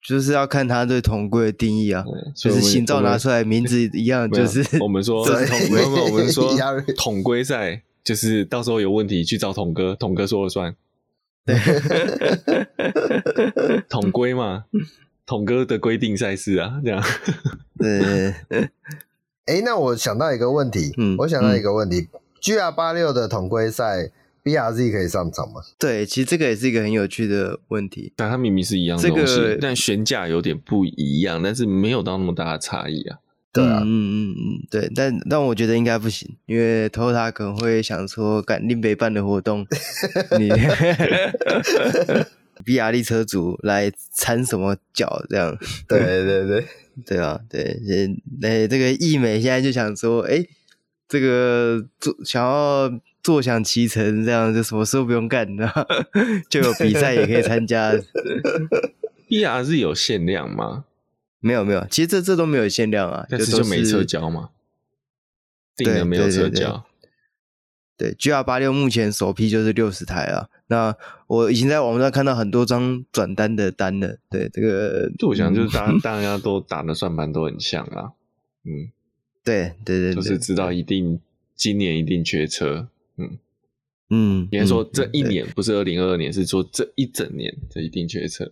[0.00, 2.04] 就是要看他对统规的定义啊。
[2.36, 5.36] 就是新照拿出来名字一样，就是我们说 统
[5.68, 6.54] 规，我们说
[6.96, 10.76] 统规赛就是到时候有问题去找统哥，统哥说了算。
[11.44, 11.56] 对，
[13.90, 14.66] 统规嘛。
[15.28, 17.00] 统哥的规定赛事啊，这样。
[17.78, 18.34] 对。
[19.44, 22.08] 哎，那我想到一个问题，嗯，我想到一个问题
[22.42, 24.10] ，GR 八六的统规赛
[24.44, 25.62] BRZ 可以上场吗？
[25.78, 28.12] 对，其实这个也是一个很有趣的问题。
[28.16, 33.18] 但它明明是一样的东西，这个、但悬架有点不一样，但是没有到那么大的差异啊。
[33.50, 39.66] 对啊，嗯嗯嗯，对，但但我觉得应该不行，因为 Toyota 可能会想说，赶另北办的活动，
[40.38, 40.50] 你
[42.64, 45.56] BRZ 车主来掺什么脚这样？
[45.88, 46.66] 对对对，
[47.06, 47.80] 对啊，对，
[48.40, 50.44] 那这个易美现在就想说，哎，
[51.08, 52.90] 这个坐想要
[53.22, 55.84] 坐享其成，这样就什么事都不用干，然 后
[56.50, 57.92] 就有比赛也可以参加。
[59.28, 60.84] B R 是有限量吗？
[61.40, 64.50] 没有没有，其实这这都没有限量啊，但是就没车交嘛，
[65.76, 66.84] 定了没有车交。
[67.96, 70.48] 对，GR 八六目前首批就是六十台啊。
[70.68, 70.96] 那
[71.26, 74.18] 我已经在网络上看到很多张转单的单了。
[74.30, 78.12] 对，这个就我想就是大大家都打的算盘都很像啊。
[78.64, 78.92] 嗯，
[79.42, 81.20] 对对对，就是知道一定
[81.56, 82.88] 今年一定缺车。
[83.16, 83.38] 嗯
[84.10, 88.50] 嗯，应该说这一年不是二零二二年，是说这一整年这一定缺车。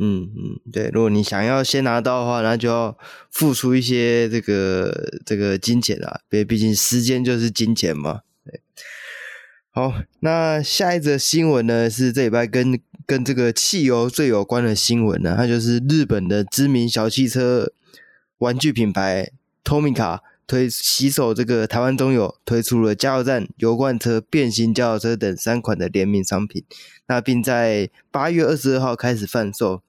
[0.00, 2.96] 嗯嗯，对，如果你想要先拿到的话，那就要
[3.30, 8.20] 付出一些这个这个金钱啊，因为毕竟时间就是金钱嘛。
[9.70, 17.72] 好，那下一则新闻呢，是这礼拜跟跟这个汽油最有关的新闻呢，它就是日本的知名小汽车
[18.38, 19.30] 玩具品牌
[19.62, 26.64] Tomica 推携手这个台湾中友推出了加油站、油罐车、变形加油车等三款的联名商品，
[27.06, 29.82] 那并在八月二十二号开始贩售。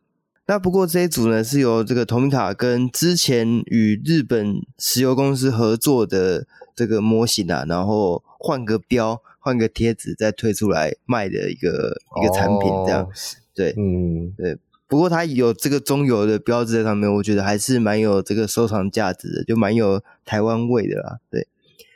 [0.45, 13.09] 那不过这一组呢，是由这个 Tomica 跟之前与日本石油公司合作的这个模型啊，然后换个标、换个贴纸再推出来卖的一个一个产品，这样。
[13.55, 14.57] 对，嗯，对。
[14.87, 21.19] 不过它有这个中油的标志在上面，我觉得还是蛮有这个收藏价值的，就蛮有台湾味的啦。
[21.29, 21.47] 对。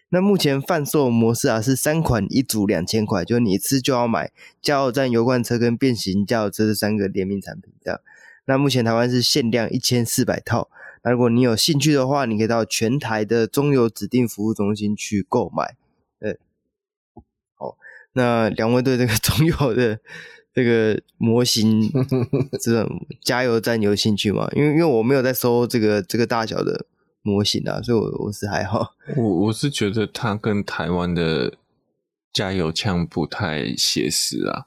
[0.10, 4.32] 那目前贩售模式啊是三款一组两千块，就你一次就要买
[4.62, 8.00] 加油站油罐车跟变形加油车这三个联名产品，这样。
[8.46, 10.70] 那目前台湾是限量一千四百套，
[11.04, 15.76] 那如果你有兴趣的话，你可以到全台的中油指定服务中心去购买。
[18.14, 20.00] 那两位对这个 中油的
[20.54, 21.92] 这个模型
[22.62, 24.48] 这种加油站有兴趣吗？
[24.56, 26.86] 因为因为我没有在收这个这个大小的
[27.22, 28.94] 模型啊，所以我我是还好。
[29.18, 31.54] 我我是觉得它跟台湾的
[32.32, 34.66] 加油枪不太写实啊，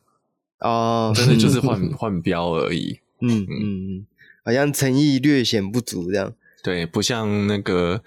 [0.61, 3.01] 哦，真的就是换换标而已。
[3.21, 4.07] 嗯嗯嗯，
[4.45, 6.35] 好像诚意略显不足这样。
[6.63, 8.03] 对，不像那个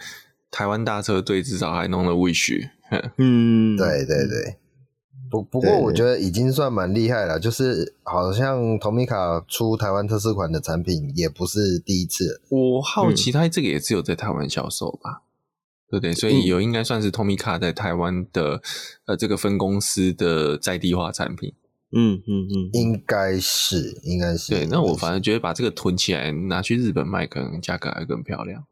[0.51, 2.69] 台湾大车队至少还弄了 Wish。
[3.17, 4.58] 嗯，对对对。
[5.29, 12.41] 不不过我觉得已经算蛮厉害了，就是好像 Tomica 出台湾特色款的产品也不是第一次。
[12.49, 15.21] 我好奇，它这个也只有在台湾销售吧？
[15.91, 16.13] 嗯、对不对？
[16.13, 18.61] 所以有应该算是 Tomica 在台湾的
[19.05, 21.53] 呃这个分公司的在地化产品。
[21.91, 24.51] 嗯嗯嗯，应该是，应该是。
[24.51, 28.63] 对，那我反正觉得把这个囤起来，拿去日本卖，可能价格还更漂亮。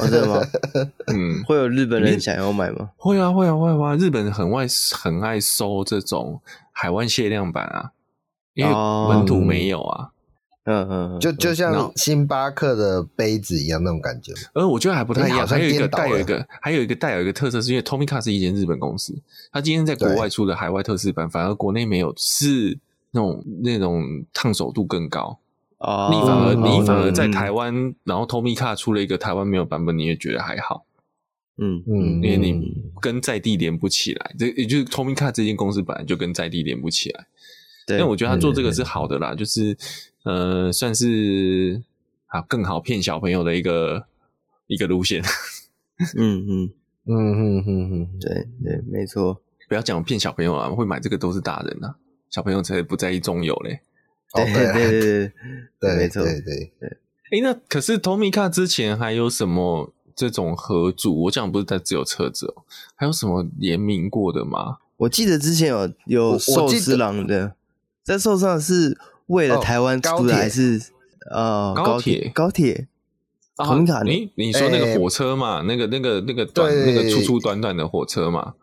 [0.00, 0.40] 哦、真的吗？
[1.12, 2.90] 嗯，会有日本人想要买吗？
[2.96, 3.96] 会啊，会啊，会啊！
[3.96, 6.40] 日本人很爱很爱收这种
[6.72, 7.90] 海外限量版啊，
[8.54, 8.72] 因为
[9.08, 10.10] 本土没有啊。
[10.68, 14.32] 嗯嗯，就就像星巴克的杯子一样那种感觉。
[14.52, 19.16] 而我觉得还不太一样，还有一个带有一个，还有一个带有一个特色，是因为 Tomica 是一间日本公司，
[19.52, 22.76] 它今天在国外出的海外特制版，反而国内没有，是
[23.12, 24.02] 那种那种
[24.32, 25.38] 烫手度更高。
[25.78, 30.86] 哦，你反而你反而在台湾，然后 Tomica 出了一个台湾没有版本，你也觉得还好。
[31.58, 37.26] 嗯嗯，因为你跟在地连不起来，这也就是 Tomica 这间公司本来就跟在地连不起来。
[37.86, 39.76] 对，但我觉得他做这个是好的啦，就是。
[40.26, 41.80] 呃，算是
[42.26, 44.08] 啊，更好骗小朋友的一个
[44.66, 45.22] 一个路线。
[46.16, 46.70] 嗯 嗯
[47.06, 49.40] 嗯嗯嗯嗯，对对，没错。
[49.68, 51.94] 不要讲骗小朋友啊，会买这个都是大人啊，
[52.28, 53.78] 小朋友才不在意中游嘞。
[54.34, 55.32] 对对对对对，
[55.80, 56.88] 对 没错对对对。
[57.30, 61.24] 哎，那可是 Tomica 之前还有什么这种合组？
[61.24, 62.62] 我讲不是在只有车子哦，
[62.94, 64.78] 还有什么联名过的吗？
[64.98, 67.54] 我记得之前有有寿司郎的，
[68.02, 68.98] 在寿司郎是。
[69.26, 70.80] 为了台湾出的还是
[71.32, 72.86] 呃高铁高铁
[73.56, 74.04] 红卡？
[74.04, 75.62] 你你说那个火车嘛？
[75.62, 78.54] 那个那个那个短那个粗粗短短的火车嘛？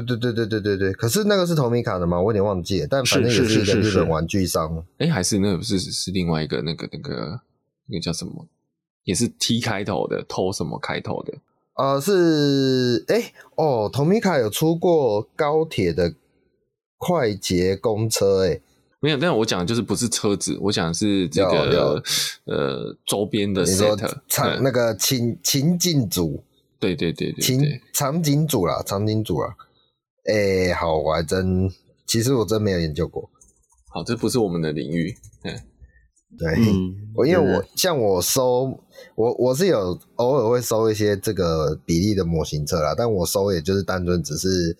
[0.00, 0.92] 对对对对对对对。
[0.94, 2.18] 可是那个是 Tomica 的吗？
[2.18, 2.86] 我有点忘记了。
[2.88, 4.82] 但反正也是一个日本玩具商。
[4.98, 7.40] 哎，还是那个不是是另外一个那个那个
[7.88, 8.46] 那个叫什么？
[9.04, 11.34] 也是 T 开头的，偷什么开头的？
[11.76, 16.14] 呃，是哎哦，Tomica 有出过高铁的
[16.98, 18.60] 快捷公车哎。
[19.00, 22.00] 没有，但我讲的就是不是车子，我讲的是这个
[22.44, 26.44] 呃周边的 set 场那个情情境组，
[26.78, 27.60] 对对对对，情
[27.92, 29.52] 场景组啦，场景组啦。
[30.24, 30.34] 哎、
[30.68, 31.70] 欸，好，我还真，
[32.06, 33.28] 其实我真没有研究过。
[33.88, 35.14] 好，这不是我们的领域。
[35.44, 35.52] 嗯，
[36.38, 36.48] 对，
[37.14, 38.78] 我、嗯、因为我像我收，
[39.14, 44.76] 我我是有偶尔会收一些这个比例的模型车啦，但我收也就是单纯只是。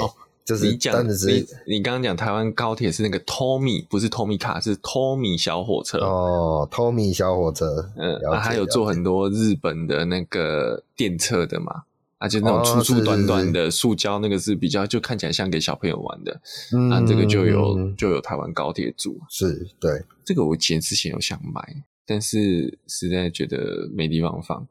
[0.00, 0.10] 哦
[0.44, 11.84] 就是你讲，你你刚刚讲台湾高铁是那个 Tommy，不是 Tomy 卡，是 Tommy 小火车哦，Tomy 小火车，嗯，啊，还有做很多日本的那个电车的嘛，
[12.24, 16.40] 啊，就那种粗粗短短的塑胶，那个是比较就看起来像给小朋友玩的，
[16.72, 21.60] 嗯，那这个就有就有台湾高铁组，是对，这个我前之前有想买，
[22.06, 24.66] 但是实在觉得没地方放。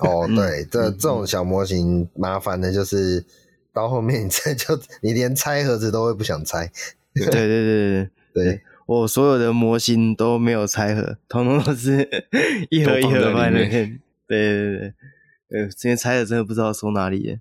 [0.00, 3.24] 哦， 对，这这种小模型麻烦的就是。
[3.70, 6.68] 到后面你这 就你连拆盒子都会不想拆，
[7.14, 7.26] 对。
[7.26, 8.60] 对对对对，对。
[8.86, 12.08] 我所有的模型都没有拆盒，统统都是
[12.70, 14.00] 一盒一盒放在那边。
[14.26, 14.94] 对对对
[15.48, 17.40] 对，今天拆的真的不知道收哪里耶。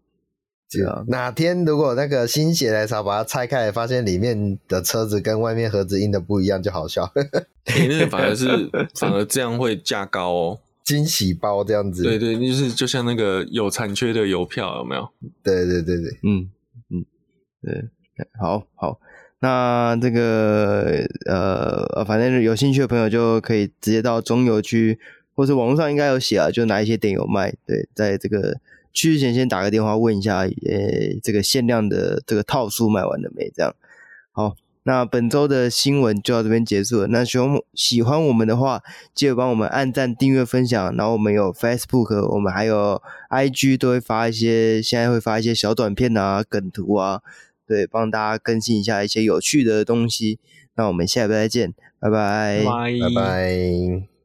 [0.69, 7.11] 对啊，哪天如果那个心血来潮把它拆开来，发现里面的车子跟外面盒子印的不一样，就好笑。
[7.77, 10.59] 你 那个反而是反而这样会价高哦。
[10.83, 15.09] 惊喜包这样子，对对，就是就像那个有残缺的邮票，有没有？
[15.43, 16.49] 对对对对，嗯
[16.89, 17.05] 嗯，
[17.61, 17.89] 对，
[18.39, 18.97] 好好，
[19.41, 24.97] 那这个呃，反正有兴趣的朋友就可以直接到中油区，
[25.37, 27.53] 或是网络上应该有写啊，就哪一些店有卖。
[27.65, 28.59] 对，在这个
[28.91, 30.49] 去之前先打个电话问一下，呃，
[31.23, 33.49] 这个限量的这个套数卖完了没？
[33.55, 33.75] 这样，
[34.31, 34.55] 好。
[34.83, 37.07] 那本周的新闻就到这边结束了。
[37.07, 38.81] 那喜欢喜欢我们的话，
[39.13, 40.95] 记得帮我们按赞、订阅、分享。
[40.95, 47.19] 然后我们有 Facebook，我们还有 IG，都会发一些，现在会发一些小短片啊、梗图啊，
[47.67, 50.39] 对，帮大家更新一下一些有趣的东西。
[50.75, 53.09] 那我们下礼拜再见，拜拜，拜拜。
[53.09, 54.16] 拜拜。